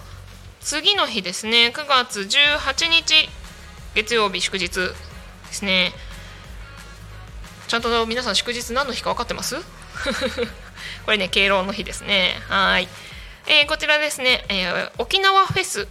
[0.60, 1.72] 次の日ですね。
[1.74, 3.28] 9月18日
[3.94, 4.94] 月曜日祝日で
[5.52, 5.92] すね。
[7.66, 9.56] ちゃんと皆さん祝日何の日か分かってます？
[11.06, 12.38] これね敬老の日ですね。
[12.48, 12.88] はい、
[13.46, 15.88] えー、こちらですね、えー、沖縄フェス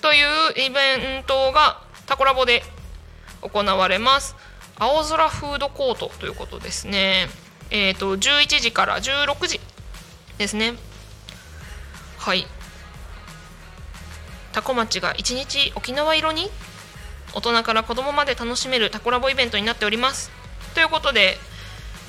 [0.00, 2.62] というイベントがタコラボで
[3.42, 4.36] 行われます。
[4.78, 7.28] 青空フードコートということですね。
[7.70, 9.60] えっ、ー、と11時から16時
[10.38, 10.74] ですね。
[12.18, 12.46] はい。
[14.52, 16.50] タコ町が一日沖縄色に
[17.34, 20.30] 大人から子供まで楽しめるタコラボイベントになっております。
[20.74, 21.36] ということで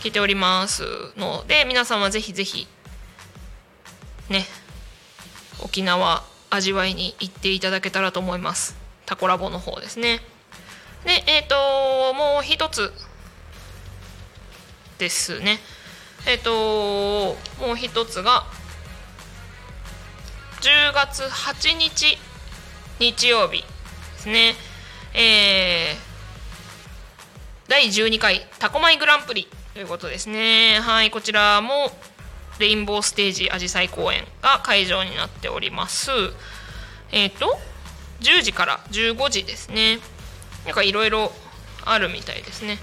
[0.01, 0.83] 聞いております
[1.15, 2.67] ので皆さんはぜひぜひ
[4.29, 4.45] ね
[5.63, 8.75] 沖縄味わいに行っていただけたらと思います。
[9.05, 10.19] タコラボの方ですね。
[11.05, 12.91] でえっ、ー、ともう一つ
[14.97, 15.59] ですね。
[16.27, 18.45] えっ、ー、ともう一つが
[20.61, 22.17] 10月8日
[23.01, 23.63] 日曜日。
[23.63, 23.65] で
[24.19, 24.53] すね。
[25.15, 29.47] えー、第12回タコマイグランプリ。
[29.73, 30.79] ということですね。
[30.79, 31.91] はいこちらも
[32.59, 36.11] レインボーステージあじさい公園が会場になっております。
[37.11, 37.57] えっ、ー、と
[38.19, 39.97] 10時から15時ですね。
[40.67, 41.31] なんかいろいろ
[41.83, 42.77] あるみたいですね。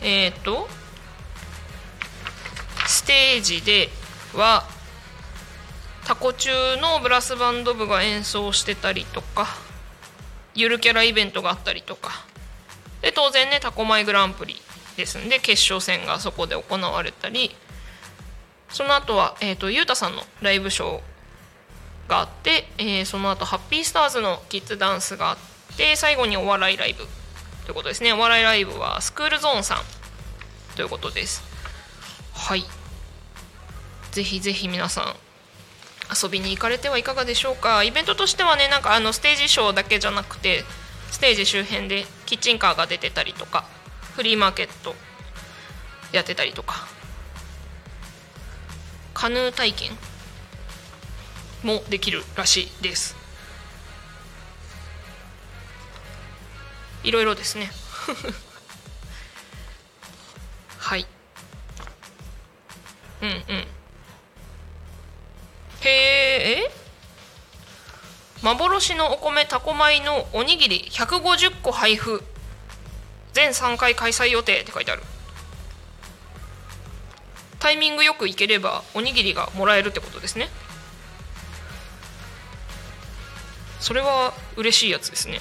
[0.00, 0.68] えっ、ー、と
[2.86, 3.88] ステージで
[4.32, 4.77] は
[6.08, 6.48] タコ中
[6.78, 9.46] のブラスバンド部が演奏してたりとか
[10.54, 12.24] ゆるキャライベントがあったりとか。
[13.02, 14.56] で当然ねタコマイグランプリ
[14.96, 17.54] ですんで決勝戦がそこで行われたり。
[18.70, 21.00] その後は、えーと、ゆうたさんのライブショー
[22.08, 25.36] があって、えー、その後ハッピースターズのキッズダンスがあっ
[25.76, 27.04] て最後にお笑いライブ
[27.66, 28.14] ということですね。
[28.14, 29.78] お笑いライブはスクールゾーンさん
[30.74, 31.44] ということです。
[32.32, 32.64] はい。
[34.12, 35.27] ぜひぜひ皆さん
[36.10, 37.84] 遊びに行かれてはいかがでしょうか？
[37.84, 40.64] イベントとしてはねなんかあのステージショーだけじゃなくて
[41.10, 43.64] ステージ周辺でキッチンカーが出てたりとか
[44.14, 44.94] フリーマーケット
[46.12, 46.86] やってたりとか
[49.14, 49.90] カヌー体験
[51.62, 53.16] もできるらしいです。
[57.02, 57.70] いろいろですね。
[60.78, 61.06] はい。
[63.22, 63.66] うんうん。
[65.82, 66.70] へえ？
[68.42, 72.22] 幻のお米タコ米のおにぎり150個配布
[73.32, 75.02] 全3回開催予定って書いてある。
[77.58, 80.48] タイミングよく行ければおにぎりがもらえるってことですね。
[83.80, 85.40] それは嬉しいやつですね。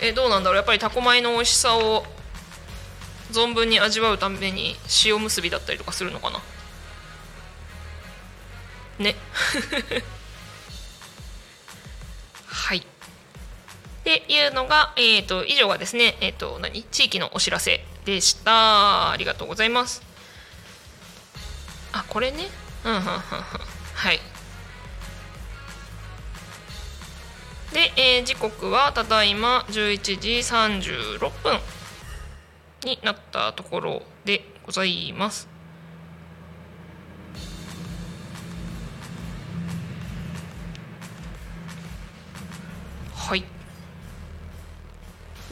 [0.00, 0.56] えどうなんだろう？
[0.56, 2.04] やっぱりタコ米の美味しさを
[3.30, 6.40] 存分に味わうために塩むすびだったりとかするのかな？
[8.98, 9.16] ね。
[12.46, 12.78] はい。
[12.78, 12.82] っ
[14.04, 16.82] ていうのが、えー、と以上がですね、えー、と何？
[16.84, 19.10] 地域のお知らせでした。
[19.10, 20.02] ありがとうございます。
[21.92, 22.48] あこれね？
[22.84, 23.12] うんうんうんうん。
[23.12, 24.20] はい。
[27.72, 31.60] で、えー時刻はただいま11時36分。
[32.84, 35.48] になったところでございます。
[43.14, 43.44] はい。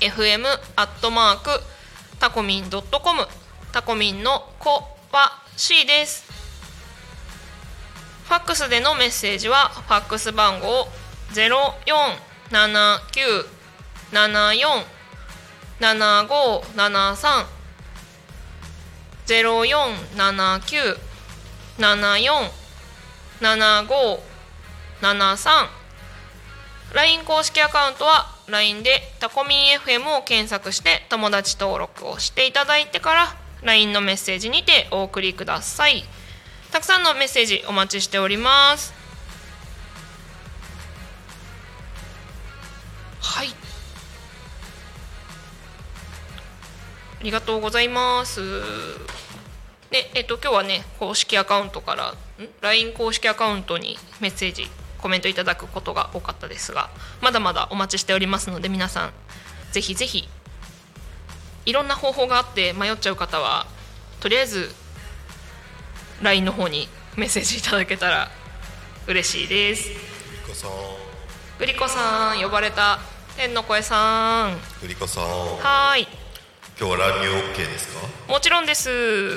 [0.00, 0.46] fm
[0.76, 1.48] アットマーク
[2.20, 3.26] タコミンドットコム
[3.72, 4.70] タコミンの子
[5.10, 6.22] は C です。
[8.24, 10.86] ファックスでのメッセージはファックス番号
[14.10, 14.84] 0479747573
[23.40, 25.83] 0479747573
[26.94, 36.04] LINE 公式アカウントは LINE でタコミン FM を検索して友達登録をしていただいてから LINE のメッセージにてお送りください。
[36.70, 38.94] たくさんのメッセージお待ちしております。
[43.20, 43.48] はい。
[43.48, 43.50] あ
[47.24, 48.40] りがとうございます。
[49.90, 52.14] で、えっと、今日はね公式アカウントからん
[52.60, 54.70] ？LINE 公式アカウントにメッセージ
[55.04, 56.88] コメントいただくことが多かったですが
[57.20, 59.12] まだまだお待ちしておりますので皆さん
[59.70, 60.26] ぜひぜひ
[61.66, 63.66] いろんな方法があって迷っちゃう方は
[64.20, 64.74] とりあえず
[66.22, 66.88] LINE の方に
[67.18, 68.30] メッセージいただけたら
[69.06, 69.90] 嬉しいです。
[69.90, 69.94] グ
[70.46, 70.70] リコさん。
[71.58, 72.98] グリコさん呼ばれた
[73.36, 74.56] 天の声さん。
[74.80, 75.24] グリコさん。
[75.24, 76.08] はーい。
[76.80, 78.32] 今日は乱入 OK ですか？
[78.32, 79.36] もちろんです。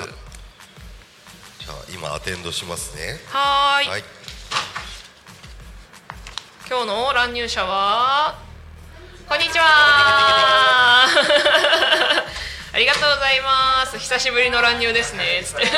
[1.68, 3.20] ゃあ今アテンドしますね。
[3.26, 3.88] はーい。
[3.90, 4.04] はい
[6.68, 8.36] 今日の乱入者は
[9.26, 11.06] こんにちは。
[12.74, 13.98] ありがとうございます。
[13.98, 15.42] 久しぶりの乱入ですね。
[15.42, 15.66] つって。
[15.66, 15.70] あ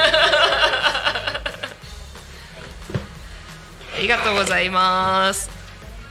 [4.01, 5.49] りがとうございます。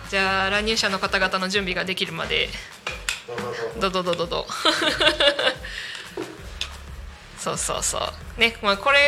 [0.09, 2.47] じゃあ乱入者の方々の準備ができるまで。
[3.82, 4.47] どどどどど
[7.39, 8.39] そうそうそう。
[8.39, 8.99] ね、まあ、これ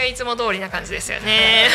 [0.00, 1.68] がいつも通りな感じですよね。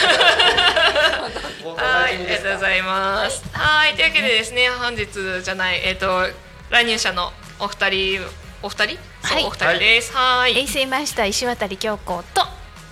[1.78, 3.44] はい、 ありがとうございます。
[3.54, 5.08] はい、というわけでですね、本日
[5.42, 6.28] じゃない、えっ、と、
[6.70, 8.22] 乱入者のお二人、
[8.64, 9.00] お二人？
[9.24, 10.14] そう、はいお二人です。
[10.14, 10.58] はい。
[10.58, 12.46] 衛星マスター石渡京子と。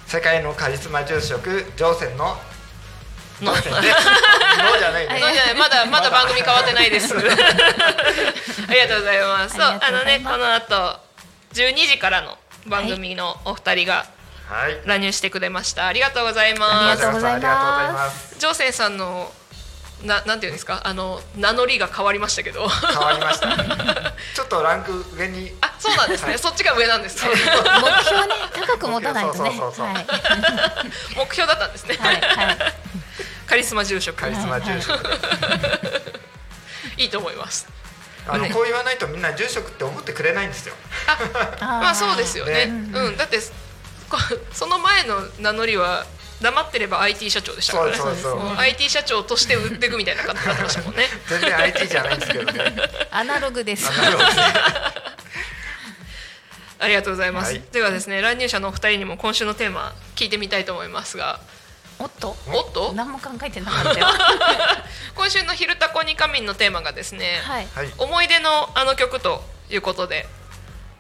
[0.08, 2.38] 世界のカリスマ住職乗船の？
[3.42, 3.54] の？
[3.54, 4.06] 乗船です
[4.64, 5.20] のじゃないね。
[5.20, 5.56] のじゃない。
[5.56, 6.10] まだまだ。
[6.10, 7.14] 番組変わってないです。
[7.16, 9.56] ありがとうございます。
[9.56, 11.00] そうあのねこの後
[11.54, 12.38] 12時からの
[12.70, 14.06] 番組のお二人が
[14.48, 15.88] はい乱入してくれました。
[15.88, 16.74] ありがとうございます。
[16.74, 19.32] ありがとうございますありがとうございますジョーセンさんの
[20.04, 20.82] ななんていうんですか？
[20.86, 22.68] あの名乗りが変わりましたけど。
[22.70, 23.50] 変わりました
[24.34, 26.38] ちょっとランク上にあそうなんですね。
[26.38, 27.32] そっちが上なんですね。
[27.32, 28.34] 目標ね
[28.68, 29.52] 高く持たないとね
[31.16, 31.98] 目標だったんですね。
[32.00, 32.58] はいはい
[33.46, 35.04] カリスマ住職カリスマ住職
[36.98, 37.68] いいと思います。
[38.32, 40.76] あのねこう言わないとみんな住職って思ってくれないんですよ。
[41.60, 42.68] あ、 まあそうですよね。
[42.68, 42.90] ね。
[42.94, 43.40] うん、だって
[44.10, 44.18] こ
[44.54, 46.06] その前の名乗りは
[46.42, 47.92] 黙ってれば IT 社長でしたから。
[47.92, 48.40] ねそうそうそう。
[48.40, 51.08] も IT 社長として売っていくみたいな感じになってましたもんね。
[51.28, 52.74] 全然 IT じゃないんですけどね。
[53.12, 53.90] アナログです。
[56.82, 57.64] ありがとうございます、はい。
[57.74, 61.42] ではですね乱入者のお二人にも今週のテーマ聞いてみたいと思いますが
[62.00, 62.36] おっと？
[62.48, 62.94] おっと？
[62.94, 64.08] 何も考えてなかったよ。
[65.16, 67.68] 今週の「昼タコに仮眠」のテーマがですね、はい。
[67.76, 67.92] はい。
[67.98, 70.28] 思い出のあの曲ということで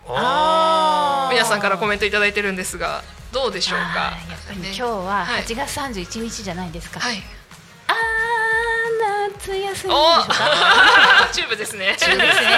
[0.06, 3.84] 皆さんからコメントいただいてるんですがどうでしょうか？
[4.30, 5.43] やっぱり今日ははい。
[5.45, 7.24] 8月31日じゃないですか、はい。
[7.88, 7.95] あー
[9.38, 9.93] 夏休み
[11.32, 11.95] チューブですね。
[11.97, 12.50] チューブですね。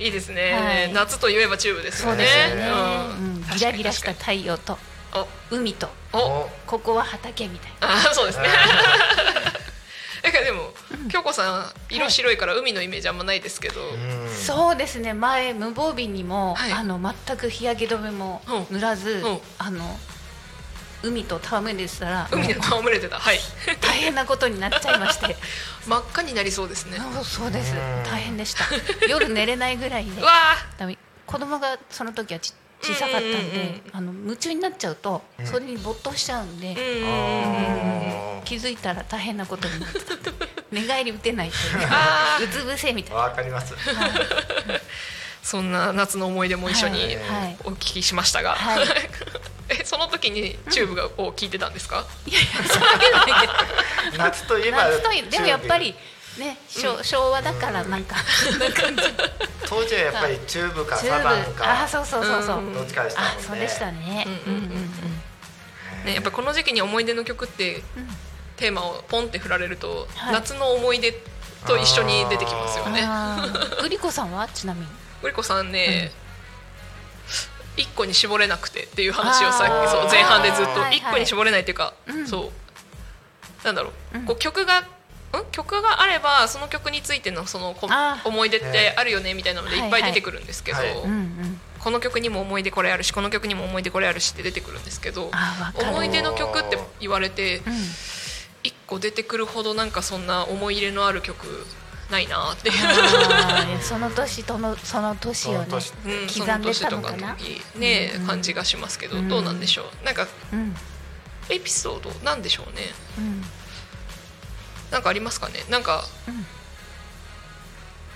[0.00, 0.92] いいですね、はい。
[0.92, 2.24] 夏といえばチューブですよね。
[2.26, 4.78] そうですよね、ううんん、ギラギラした太陽と
[5.50, 5.88] 海と。
[6.12, 6.20] おお。
[6.42, 7.94] おここは畑みたいな。
[7.94, 8.48] あーそうですね。
[10.22, 10.72] だ からでも、
[11.10, 14.28] 京子さん色白いから海のイメージあんまないですけど、うん。
[14.34, 15.14] そうですね。
[15.14, 16.72] 前無防備にも、はい。
[16.72, 19.40] あの全く日焼け止めも塗らず、うん。
[19.58, 19.98] あの
[21.02, 23.18] 海と戯れてたら海で戯れてた。
[23.18, 23.40] はい。
[23.80, 25.36] 大変なことになっちゃいまして。
[25.86, 26.98] 真っ赤になりそうですね。
[27.24, 27.72] そうです。
[27.72, 28.02] うん。
[28.04, 28.64] 大変でした。
[29.08, 30.20] 夜寝れないぐらいで。
[30.20, 30.56] うわ
[31.26, 32.52] 子供がその時はち
[32.82, 33.80] 小さかったんで、うんうんうん。
[33.92, 35.46] あの夢中になっちゃうと、うん。
[35.46, 36.74] それに没頭しちゃうんで、
[38.44, 40.06] 気づいたら大変なことになってた
[40.72, 43.22] 寝返り打てないという つ伏せみたーいな。
[43.22, 43.74] わかります。
[45.42, 47.16] そんな夏の思い出も一緒に
[47.64, 48.86] お聞きしましたが、はい。
[49.70, 53.48] えその時にチューブがを聞いてたんですか、いやいやそういうのない
[54.10, 55.94] けど夏といえば夏といでもやっぱり
[56.40, 58.16] ね、昭昭和だからなんか、
[58.58, 58.82] なんか
[59.68, 62.74] 当時はやっぱりチューブかサザンあかそうそうそうそう、うん。
[62.74, 63.36] どっちかでしたもんね。
[63.38, 64.64] あそうでしたね、うんうんうん。
[64.64, 66.04] うんうんうん。
[66.06, 67.82] ね、やっぱこの時期に思い出の曲って、
[68.56, 70.32] テーマをポンって振られると、はい。
[70.32, 71.12] 夏の思い出
[71.66, 73.02] と一緒に出てきますよね。
[73.04, 73.80] あー。
[73.82, 74.86] グリコさんはちなみに？
[75.20, 76.10] グリコさんね、
[77.76, 80.88] 一個に絞れなくてっていう話をさっきそう前半でずっと。
[80.90, 82.26] 一個に絞れないっていうか、うん。
[82.26, 82.50] そ
[83.62, 83.64] う。
[83.64, 84.24] なんだろう、うん。
[84.24, 84.84] こう曲がん
[85.52, 87.74] 曲があればその曲についてのその
[88.24, 90.78] 思い出ってあるよねみたいなのでいっぱい出てくるんですけど、
[91.78, 95.30] この曲にも思い出これあるしこの曲にも思い出これあるしって出てくるんですけど
[95.90, 97.74] 思い出の曲って言われてうん。
[98.62, 101.46] 一個出てくるほどなんかそんな思い入れのある曲
[102.10, 102.76] ないなっていう。
[103.80, 105.66] その年とのその年をね
[106.28, 108.26] 刻んでたとのかなにね、うん。
[108.26, 109.28] 感じがしますけど、うん。
[109.28, 110.04] どうなんでしょう？
[110.04, 110.76] なんかうん。
[111.48, 112.82] エピソードなんでしょうね。
[113.16, 113.42] うん
[114.90, 115.64] なんかありますかね？
[115.68, 116.46] なんか、うん。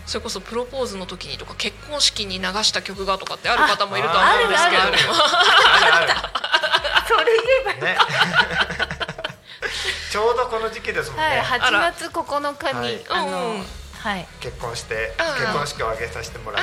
[0.07, 4.83] それこそプロポーズの時にとか結婚式に流した曲がとかってある方もいるとは思うんですけど。
[4.83, 6.12] ああるあるある。
[6.12, 7.99] あ それ言えばるね。
[10.12, 12.95] ちょうどこの時期ですもんね、はい、あ8ら月9日に、はい。
[12.95, 13.62] うんあの、はい、
[14.40, 16.62] 結婚して結婚式を挙げさせてもらっ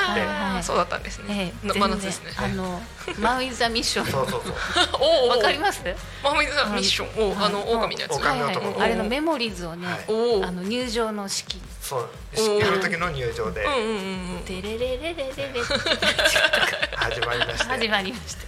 [0.59, 2.31] てそうだったんですえね、えの真全然夏ですね。
[2.37, 2.81] あの、
[3.19, 4.05] マウイザミッション。
[4.05, 4.53] そうそうそう。
[5.01, 5.81] おおわかります？
[6.23, 7.31] マミさんミッション。
[7.31, 8.19] おあの狼のやつ
[8.79, 10.01] あれのメモリーズをね、あ
[10.51, 11.59] の入場の式。
[11.81, 12.09] そう。
[12.35, 13.63] 式の時の入場で。
[13.63, 13.87] うんうんうんう
[14.39, 14.45] ん。
[14.45, 15.23] でれれれれれ
[15.53, 15.63] れ。
[16.95, 17.63] 始まりまして。
[17.65, 18.41] 始まりました。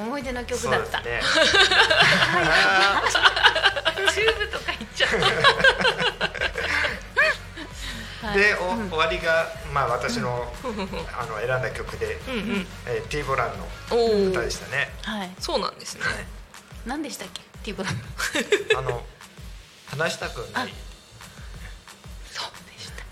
[0.00, 1.00] 思い出の曲だった。
[1.00, 1.40] ですね。
[4.14, 5.10] チューブとか言っちゃう。
[8.22, 10.52] はいで、お終わりが、まあ、私の,
[11.18, 13.68] あの選んだ曲で、うんうんえー、ティーボランの
[14.30, 14.92] 歌でしたね。
[15.02, 15.30] はい。
[15.38, 16.02] そうなんですね
[16.84, 17.42] 何でしたっけ？
[17.62, 18.02] ティブラン。
[18.76, 19.04] あの
[19.86, 20.74] 話したくない。
[22.32, 23.04] そうでした。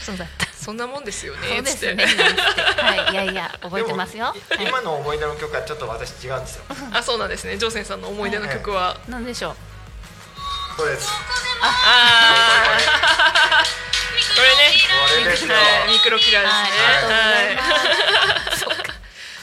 [0.04, 0.44] そうだった。
[0.64, 1.94] そんなもんですよねそうですね。
[1.94, 4.26] なんつってはい、 いやいや、覚えてますよ。
[4.26, 6.64] はいでもい今の思い出の曲はちょっと私違うんですよ。
[6.92, 9.56] あそうなんですねジョーセンさんの思い出の曲は、なんでしょう。
[10.76, 11.08] そうです。
[11.62, 11.66] あ
[12.76, 13.64] あ
[14.36, 14.72] これね。
[15.22, 15.54] これですよ。
[15.54, 15.92] はい。
[15.92, 16.58] ミクロキラーですね。
[17.20, 17.58] はい。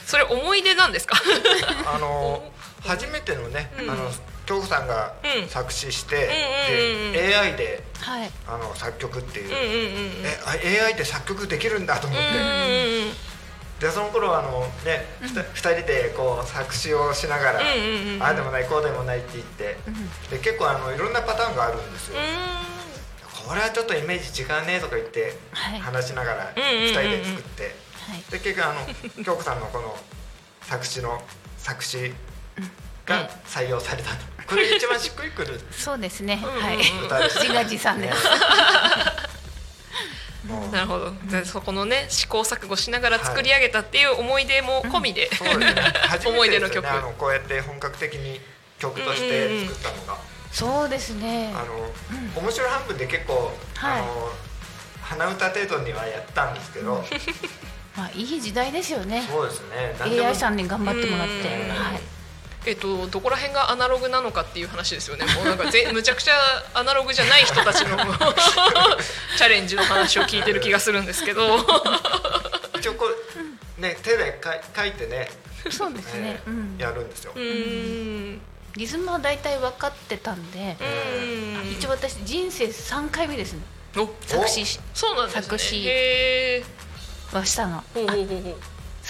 [0.06, 1.16] それ思い出なんですか？
[1.86, 2.42] あの
[2.84, 4.10] 初めてのね、あの
[4.44, 5.48] 京子さんがうん。
[5.48, 6.28] 作詞して、
[7.12, 8.30] で AI ではい。
[8.46, 9.60] あの作曲っていう、うんうん
[10.18, 10.50] うんえあ
[10.86, 13.12] AI で作曲できるんだと思って、うんうんうん
[13.82, 19.76] でその頃あのね、ふた二人でこう作詞をしながら、うんうんうんああでもないこうでもないって言って、
[20.30, 22.16] で結構あのいろんなパターンがあるんですよ、
[23.48, 25.80] これはちょっとイメージ違うねとか言ってはい。
[25.80, 26.86] 話しながらうんうんうんうん。
[26.86, 27.68] 二人で作って、は
[28.16, 28.22] い。
[28.30, 28.86] で結局あの
[29.24, 29.98] 京子さんのこの
[30.62, 31.20] 作詞の
[31.58, 32.14] 作詞
[33.04, 34.16] が採用されたと、
[34.46, 36.40] これ一番しっくりくる そうですね。
[36.40, 36.62] うんうんうん。
[36.62, 36.76] はい。
[37.30, 38.18] 自画自賛です。
[40.72, 41.12] なるほど。
[41.30, 45.30] でそこのね試行錯誤しながら作り上げたっていう思い出も込みで、
[46.26, 46.88] 思い出の曲めてですよね。
[46.90, 48.40] あのこうやって本格的に
[48.78, 50.18] 曲として作ったのが、
[50.50, 51.52] そうですね。
[51.54, 54.00] あの、面白半分で結構、はい。
[54.00, 54.32] あの
[55.02, 57.04] 鼻歌程度にはやったんですけど。
[57.96, 59.22] まあいい時代ですよね。
[59.30, 59.94] そうですね。
[60.24, 61.34] AI さんに頑張ってもらって。
[61.34, 61.68] うん。
[61.70, 62.00] はい
[62.64, 65.26] えっと、どこら辺がアナログなのかっていう話ですよね。
[65.34, 66.34] もうなんかぜ むちゃくちゃ
[66.74, 67.96] アナログじゃない人たちの
[69.36, 71.58] チャレンジの話を聞いてる気がするんですけど。
[72.78, 73.06] 一応こ
[73.78, 74.40] れね手で
[74.74, 75.30] 書いてね、
[75.70, 78.40] そうですねえーうんやるんですようーん。
[78.76, 81.70] リズムは大体分かってたんでうん。
[81.72, 83.60] 一応私人生3回目ですね
[83.96, 85.42] お、作詞しそうなんですね。
[85.42, 86.64] 作詞。
[87.32, 88.56] はしたのほうほうほうほう。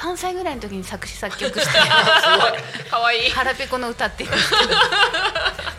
[0.02, 1.78] 3歳ぐらいの時に作詞作曲して。
[2.90, 3.28] 可愛い。
[3.28, 3.30] い。
[3.30, 4.68] 腹ペコの歌っていうんですけど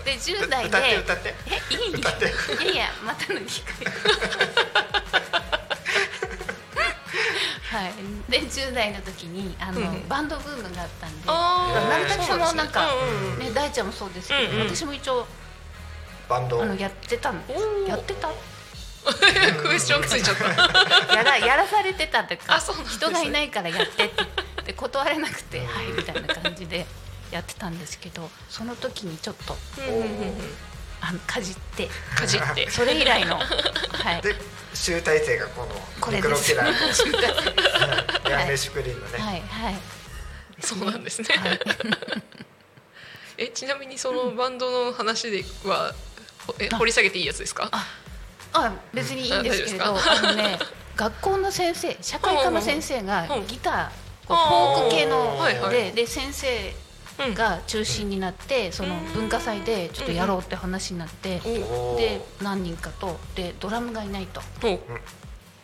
[0.05, 1.36] で10代歌ってで歌って。
[1.47, 2.26] えいい歌って
[2.63, 3.86] いやいやまたの低い
[7.69, 7.93] はい。
[8.32, 10.07] で10代の時にあの、うん。
[10.07, 11.24] バンドブームがあったんで。
[11.28, 15.28] あなるたけもなんか、うんうんね、大ちゃんもそうですけど、うんうん私も一応
[16.30, 16.63] バンド。
[16.63, 17.61] あのやってたんです。
[17.89, 18.30] やってた
[19.04, 21.16] クエスチョンついちゃった。
[21.16, 22.99] やらやらされてたっていうかあそうなんですね。
[23.08, 24.24] 人がいないからやってって
[24.68, 26.86] で断れなくてはいみたいな感じで
[27.32, 29.58] やってたんですけどその時にちょっと
[31.01, 31.89] あのかじって。
[32.16, 32.70] かじって。
[32.70, 34.22] それ以来のはい。
[34.22, 34.36] で
[34.74, 35.68] 集大成がこの
[35.99, 36.45] これです。
[36.51, 37.30] キラー集大成。
[38.24, 39.76] のヤンメシクリーンのね、はいはい。
[40.62, 41.28] そうなんですね。
[41.36, 41.60] はい。
[43.38, 45.93] えちなみにそのバンドの話では、
[46.47, 47.70] ほえ掘り下げていいやつですか？
[48.54, 50.60] あ別にいいんですけれどうん大あのね
[50.95, 53.47] 学校の先生社会科の先生がうん。
[53.47, 53.89] ギター
[54.28, 56.74] こうフォーク系のでで先生
[57.28, 57.34] うん。
[57.34, 64.41] が中心になってその文化祭でちょっとやろうって話になってで何人かとでドラムがいないと。
[64.64, 64.80] お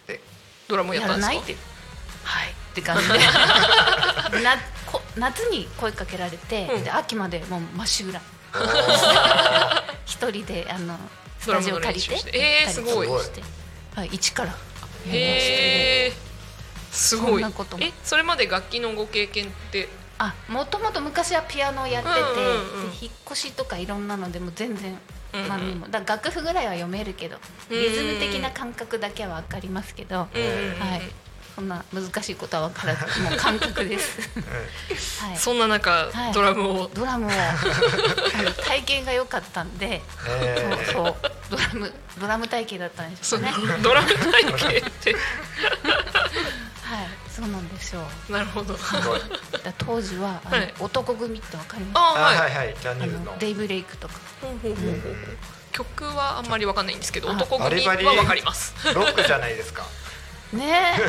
[0.08, 0.22] で
[0.68, 1.34] ドラムやっやたんですか？
[1.34, 1.56] らないって。
[2.24, 2.50] はい。
[2.50, 3.18] って感じで。
[4.44, 6.84] なこ夏に声かけられて、うん。
[6.84, 8.22] で秋までもうまっしぐら
[10.06, 10.98] 一人であの
[11.40, 12.38] スタジオ借りて？
[12.38, 13.08] えーすごい。
[13.08, 14.52] はい一から。
[15.08, 16.14] へえ。
[16.92, 17.44] すごい。
[17.44, 19.88] えそれまで楽器のご経験って？
[20.18, 22.92] あもともと昔はピアノをやってて、うんうんうん。
[22.92, 25.00] で引っ越しとかいろんなのでも全然
[25.34, 25.48] うんうん。
[25.48, 27.38] 何にもだ楽譜ぐらいは読めるけど
[27.72, 30.80] うんリズム的な感覚だけは分かりますけど、うんうんうん。
[30.80, 31.02] はい
[31.60, 34.22] そんな難しいことは分からずもう感覚です。
[35.22, 35.38] はい。
[35.38, 36.32] そんな中、はい。
[36.34, 36.90] ドラムを。
[36.94, 37.30] ドラムを。
[37.30, 41.16] 体型が良かったんで、えーそうそう。
[41.50, 43.84] ドラムドラム体型だったんですそのよね。
[43.84, 45.14] ドラム体型って。
[45.14, 45.20] はい、
[47.30, 48.04] そうなんですよ。
[48.30, 48.78] なるほど。
[48.78, 49.20] すごい。
[49.62, 50.74] だ当時ははい。
[50.80, 51.98] 男組ってわかります？
[51.98, 52.38] ああはい。
[52.38, 52.76] はいはい。
[52.80, 53.26] ジャニあーズの。
[53.34, 54.14] のデイブレイクとか。
[55.74, 58.74] 曲はあんまりわかんないんですけど、あ男組はわかります。
[58.96, 59.86] ロックじゃないですか
[60.54, 61.02] ねえ、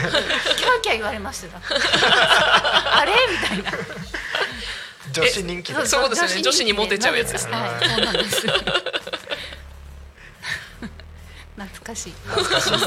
[0.54, 1.56] キャーキャー言われました。
[2.98, 3.12] あれ？
[3.30, 3.78] みたいな。
[5.12, 8.46] 女子人気そうですね女子にモテちゃうやつですねはい、そうなんです。
[11.56, 12.12] 懐かしい。
[12.26, 12.86] 懐かしいです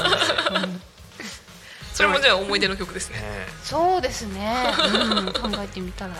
[1.92, 3.20] それもじゃあ思い出の曲ですね。
[3.20, 4.74] ね そうですね。
[4.78, 6.14] うん、考えてみたら。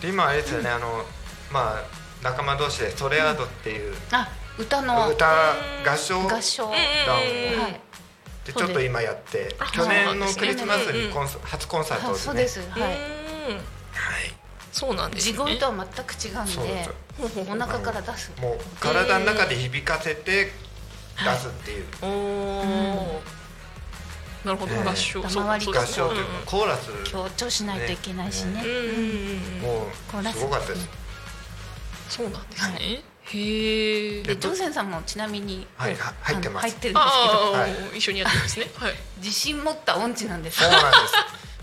[0.00, 1.04] で今あれですよねあの
[1.50, 1.82] まあ
[2.22, 5.52] 仲間同士でソレアードっていうあ、歌の歌
[5.84, 6.68] 合唱合唱。
[6.68, 7.20] は団を
[7.68, 7.85] い。
[8.46, 12.60] でちょっと今やってあ去年のクリスマスにコンサ初コンサートでねあそうです。
[12.60, 12.96] はい。
[14.72, 15.32] そうなんですね。
[15.32, 18.30] 地声とは全く違うんでお腹から出す。
[18.40, 20.52] もう体の中で響かせて
[21.24, 23.22] 出すっていうおお。
[24.44, 25.22] なるほどえー合唱。
[25.22, 25.26] 合
[25.86, 28.62] 唱というかコーラス強調しないといけないしね。
[28.64, 29.62] うん。
[29.62, 30.88] もうすごかったです
[32.08, 33.02] そうなんですね。
[33.26, 34.22] はへえ。
[34.22, 37.06] で、ジョーセンさんもちなみにはいは入ってます入ってるんです
[37.82, 38.66] けど、一緒にやってるんですね。
[38.76, 38.94] はい。
[39.18, 40.70] 自信持った音痴なんですそう。
[40.70, 41.14] なんです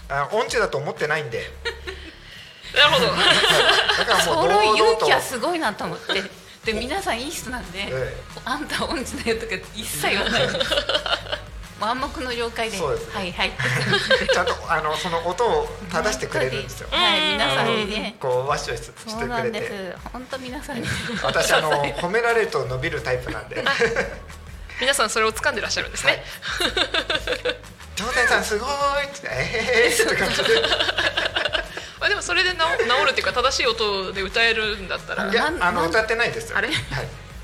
[0.09, 1.49] あ音痴だと思ってないんで
[2.75, 3.05] なるほど。
[3.07, 6.23] だからもうその勇堂々と気はすごいなと思って。
[6.65, 10.47] で皆さんいい人なんで、えあんた音痴だよとか一切言わない
[11.79, 13.51] 暗黙の了解で、そうですねはいはい。
[14.33, 16.87] ちゃんとあのその音を正してくれるんですよ。
[16.91, 18.15] はい、皆さんにね。
[18.19, 19.67] こうワッショイししてくれて。
[19.67, 19.97] す。
[20.11, 20.87] 本当皆さんに。
[21.21, 23.63] 私あの 褒められると伸びるタイプなんで。
[24.79, 26.23] 皆さんそれを掴んでらっしゃるんですね。
[27.95, 28.69] ジョーデンさんすごい
[29.05, 30.61] ってええーって感じで。
[31.99, 35.29] ま あでもそれで治治るっていうか正しい音で歌えるんだったら。
[35.29, 36.57] いやあの歌ってないですよ。
[36.57, 36.67] あれ？
[36.69, 36.77] はい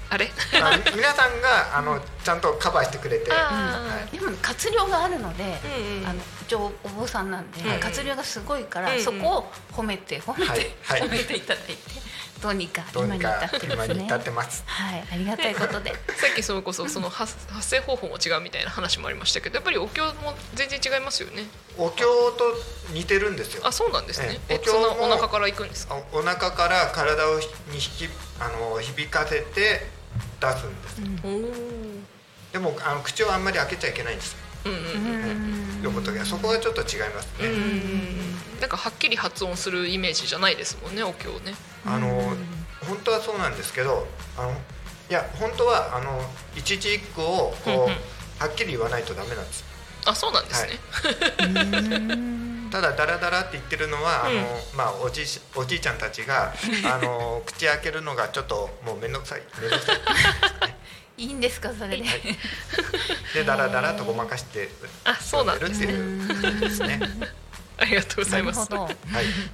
[0.10, 0.32] あれ？
[0.62, 3.32] あ皆さんがあのちゃんとカバーしてくれて。
[3.32, 6.08] あでも活量があるので、うんうん。
[6.08, 9.04] あの一応お坊さんなんで、うん活量がすごいから、うんうん。
[9.04, 10.60] そこを褒めて褒めて、はい。
[10.84, 11.02] はい。
[11.02, 11.78] 褒めていただいて
[12.42, 13.94] どうにかどうに今に至かってますね。
[13.94, 14.64] 今に至ってます。
[14.66, 15.04] はい。
[15.12, 15.92] ありがたいことで。
[16.16, 21.44] さっきそれこそその発発声方法も違うみたいな話もありましたけどやっぱりお経も全然違いますよね。
[21.78, 22.56] お経と
[22.92, 23.62] 似てるんですよ。
[23.68, 24.40] あそうなんですね。
[24.50, 24.56] ええ。
[24.56, 25.96] お経お腹から行くんですか？
[26.14, 27.46] おお腹から体をに
[27.76, 29.99] 引きあの響かせて
[30.40, 31.02] 出すんです。
[31.24, 31.42] おお
[32.52, 34.36] でもあの口をあんまり開けちゃいけないんです。
[34.66, 36.26] うんうん呼ぶ時は。
[36.26, 36.86] そこがちょっと違い
[37.16, 41.56] ますね、うんうんなんかはっきり発音するイメージじゃないですもんねお経ね。
[41.86, 42.08] あの
[42.86, 44.06] 本当はそうなんですけど
[44.38, 46.22] あのいや本当はあの
[46.58, 47.90] 一字一句をこう、うんうん。
[48.40, 49.66] はっきり言わないとダメなんです。
[50.06, 50.80] あそうなんですね、
[52.72, 54.36] ただダラダラって言ってるのは、あうん。
[54.36, 54.42] の
[54.76, 56.54] まあおじいおじいちゃんたちが
[56.86, 59.94] あの口開けるのがちょっともう面倒くさい 面倒くさ
[60.68, 60.76] い。
[61.18, 62.04] いいんですかそれで、
[63.34, 64.70] でダラダラとごまかして
[65.04, 65.88] あそうなんですね。
[65.88, 67.00] 読んでるっていうですね。
[67.78, 68.72] ありがとうございます。
[68.74, 68.96] はい。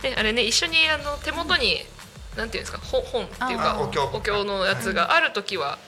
[0.01, 1.83] であれね一緒にあの手元に
[2.35, 4.03] なんていうんですか本本っていうかあお経。
[4.03, 5.79] お経のやつがある時は、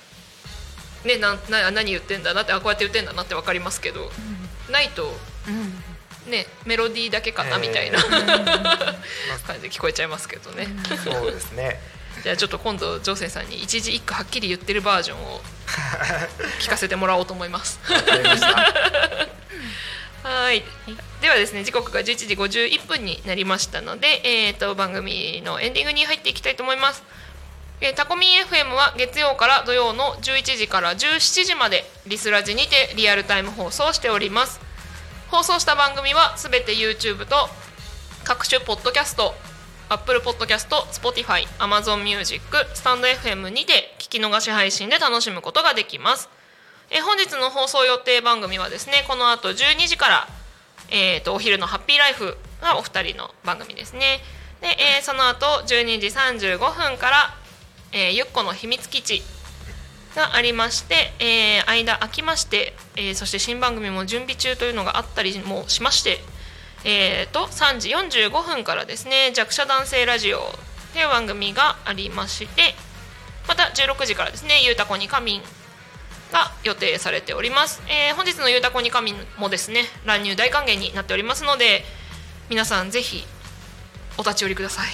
[1.03, 4.11] ねなんな何言ってんだなってあこうやって言ってんだなってわかりますけど、
[4.69, 5.15] ないと
[5.47, 5.83] うん
[6.27, 8.01] ねメロディーだけかなみたいな、え
[9.45, 10.67] 感じで聞こえちゃいますけどね、
[11.03, 11.79] そうですね。
[12.23, 15.41] じゃあちょっと今度ジョーセンさんに一字一句はっきり言ってるバージョンを
[16.59, 17.79] 聞かせてもらおうと思います。
[20.23, 20.63] はい、
[21.21, 27.03] ではですね時刻が11時51分になりましたので、えー、と番組のエンディングに入っていきたいと思います。
[27.79, 34.59] えータコミン FM は月曜から土曜の11時から17時までリスラジにてリアルタイム放送しております
[35.29, 37.35] 放送した番組はすべて YouTube と
[38.23, 39.33] 各種ポッドキャスト
[39.89, 42.41] Apple Podcast、Spotify、Amazon Music、
[42.73, 46.29] スタンド FM にて聞き逃し配信で楽しむことができます。
[46.89, 50.27] え本日の放送予定番組はですねこの後12時から、
[50.89, 54.21] えー、とお昼のハッピーライフがお二人の番組ですね。
[54.61, 57.35] で、えーその後12時35分から、
[57.91, 59.21] えーゆっこの秘密基地
[60.17, 66.17] がありまして、えー間空きまして、えーそして新番組も準備中というのがあったりもしまして、
[66.83, 70.39] えー、と3時45分からですね弱者男性ラジオ
[70.93, 72.73] という番組がありまして
[73.47, 75.41] また16時からですね「ゆうたこに仮眠」
[76.33, 81.85] が予定されております、えー本日の「ゆうたこに仮眠」もですね乱入大歓迎になっておりますので
[82.49, 83.23] 皆さんぜひ
[84.17, 84.87] お立ち寄りください。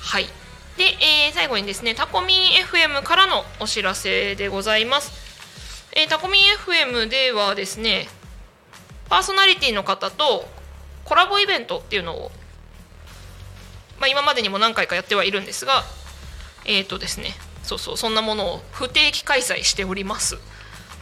[0.00, 0.41] はい。
[0.82, 5.12] で、えー最後にですねタコミン FM からのお知らせでございます、
[5.94, 8.08] えータコミン FM ではですね
[9.08, 10.44] パーソナリティの方と
[11.04, 12.32] コラボイベントっていうのを、
[14.00, 15.84] まあ、今までにも何回かやってはいるんですが
[16.64, 17.28] えっ、とですね
[17.62, 20.34] そうそうそんなものを不定期開催しております。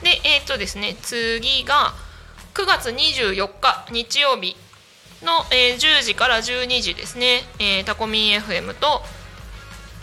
[0.02, 1.94] でえっ、とですね次が
[2.52, 4.56] 9月24日日曜日
[5.22, 9.00] の、えー10時から12時ですね、えータコミン FM と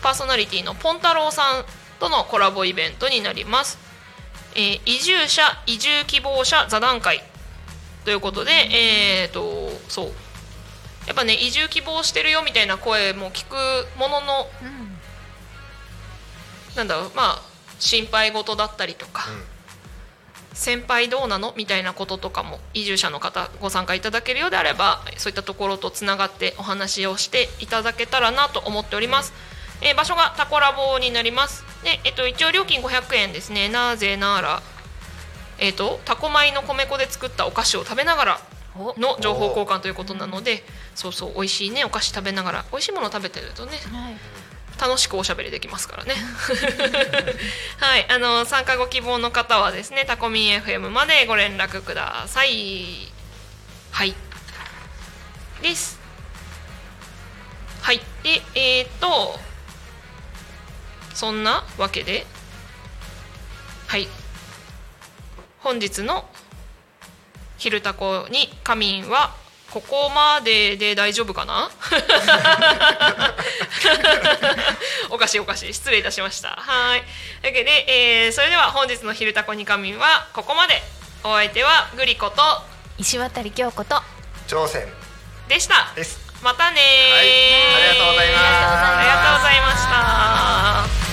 [0.08, 1.66] パーソナリティのポンタロウさん
[2.00, 3.78] とのコラボイベントになります、
[4.56, 7.22] えー移住者移住希望者座談会。
[8.06, 10.06] ということで、えっ、とそう。
[11.08, 13.56] やっぱね移住希望してるよみたいな声も聞く
[14.00, 14.48] ものの
[16.78, 17.42] なんだろうまあ
[17.78, 19.26] 心配事だったりとか、
[20.54, 29.34] 先輩どうなのみたいなこととかも移住者の方ご参加いただけるようであればそういったところとつながってお話をしていただけたらなと思っております、
[29.82, 34.62] えー場所がタコラボになりますで、えっと、一応料金500円ですねなぜなら
[35.60, 38.40] えっとタコ米の米粉で作ったお菓子を食べながら
[38.98, 40.64] の情報交換ということなので
[40.96, 44.16] そうそう美味しいねお菓子食べながら美味しいものを食べてるとねはい
[44.80, 46.14] 楽しくおしゃべりできますからね。
[47.78, 53.12] はい、あの参加ご希望の方はですね、タコミン FM までご連絡ください。
[53.92, 54.16] はい。
[55.62, 56.00] です。
[57.82, 58.02] はい。
[58.22, 59.40] で、えっ、と、
[61.18, 62.28] そんなわけで、
[63.88, 64.08] はい。
[65.62, 66.30] 本日の
[67.58, 69.34] 「昼タコに仮眠」は
[69.72, 71.72] ここまでで大丈夫かな？
[75.10, 75.74] おかしいおかしい。
[75.74, 76.50] 失礼いたしました。
[76.50, 77.04] はい。
[77.42, 77.86] というわけで、
[78.26, 80.84] えーそれでは本日の「昼タコに仮眠」はここまで。
[81.24, 82.62] お相手はグリコと
[83.00, 84.04] 石渡京子と
[84.48, 84.88] 挑戦
[85.48, 85.92] でした。
[85.96, 86.20] です。
[86.44, 87.12] またねー。
[87.16, 87.28] はい。
[87.90, 88.44] ありがとうございます。
[88.46, 89.72] ありがとうございま
[90.92, 91.07] した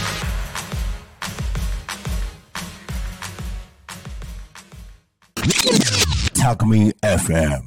[6.34, 7.62] Talk Me FM.